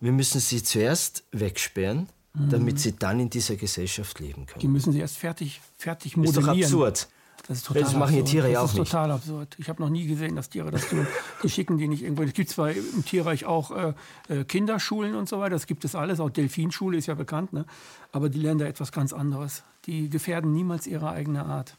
[0.00, 4.60] wir müssen sie zuerst wegsperren, damit sie dann in dieser Gesellschaft leben können.
[4.60, 6.64] Die müssen sie erst fertig, fertig ist doch modellieren.
[6.64, 7.08] absurd.
[7.46, 8.30] Das ist total Das machen die absurd.
[8.30, 8.90] Tiere ja das auch ist nicht.
[8.90, 9.56] total absurd.
[9.58, 11.06] Ich habe noch nie gesehen, dass Tiere das tun.
[11.42, 12.22] Die schicken die nicht irgendwo.
[12.24, 13.94] Es gibt zwar im Tierreich auch äh,
[14.28, 16.20] äh, Kinderschulen und so weiter, das gibt es alles.
[16.20, 17.64] Auch Delfinschule ist ja bekannt, ne?
[18.12, 19.62] aber die lernen da etwas ganz anderes.
[19.86, 21.76] Die gefährden niemals ihre eigene Art.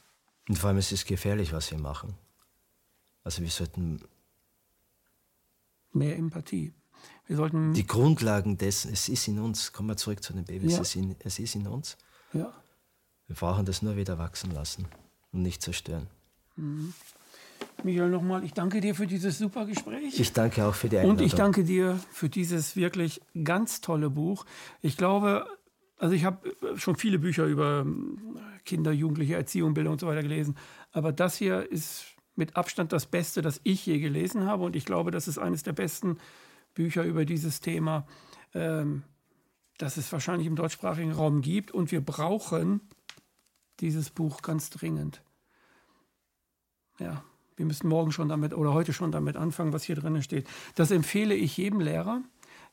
[0.48, 2.16] Und vor allem es ist gefährlich, was wir machen.
[3.24, 4.02] Also wir sollten
[5.92, 6.74] Mehr Empathie.
[7.28, 7.74] Wir sollten.
[7.74, 10.82] die Grundlagen dessen, es ist in uns, kommen wir zurück zu den Babys, Ja.
[10.82, 11.98] es, ist in, es ist in uns.
[12.34, 12.52] ja.
[13.28, 14.88] Wir brauchen das nur wieder wachsen lassen
[15.32, 16.08] und nicht zerstören.
[17.84, 20.20] Michael, nochmal, ich danke dir für dieses super Gespräch.
[20.20, 21.20] Ich danke auch für die Einladung.
[21.20, 24.46] Und ich danke dir für dieses wirklich ganz tolle Buch.
[24.82, 25.46] Ich glaube,
[25.98, 27.86] also ich habe schon viele Bücher über
[28.66, 30.58] Kinder, Jugendliche, Erziehung, Bildung und so weiter gelesen.
[30.92, 32.06] Aber das hier ist
[32.40, 34.64] mit Abstand das Beste, das ich je gelesen habe.
[34.64, 36.18] Und ich glaube, das ist eines der besten
[36.74, 38.08] Bücher über dieses Thema,
[38.56, 39.04] ähm,
[39.78, 41.72] das es wahrscheinlich im deutschsprachigen Raum gibt.
[41.72, 42.82] Und wir brauchen
[43.80, 45.22] dieses Buch ganz dringend.
[46.98, 47.24] Ja,
[47.56, 50.48] wir müssen morgen schon damit oder heute schon damit anfangen, was hier drin steht.
[50.76, 52.22] Das empfehle ich jedem Lehrer,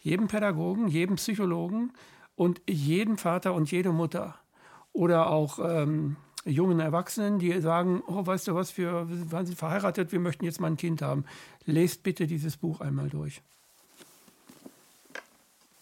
[0.00, 1.92] jedem Pädagogen, jedem Psychologen
[2.34, 4.36] und jedem Vater und jede Mutter.
[4.92, 6.16] Oder auch ähm,
[6.46, 10.68] jungen Erwachsenen, die sagen, oh, weißt du was, wir waren verheiratet, wir möchten jetzt mal
[10.68, 11.24] ein Kind haben.
[11.64, 13.42] Lest bitte dieses Buch einmal durch.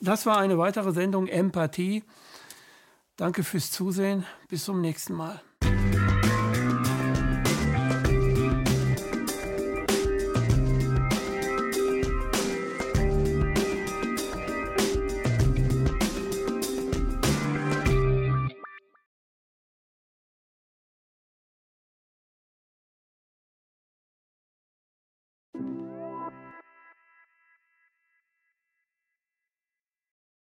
[0.01, 2.03] Das war eine weitere Sendung Empathie.
[3.17, 4.25] Danke fürs Zusehen.
[4.49, 5.41] Bis zum nächsten Mal.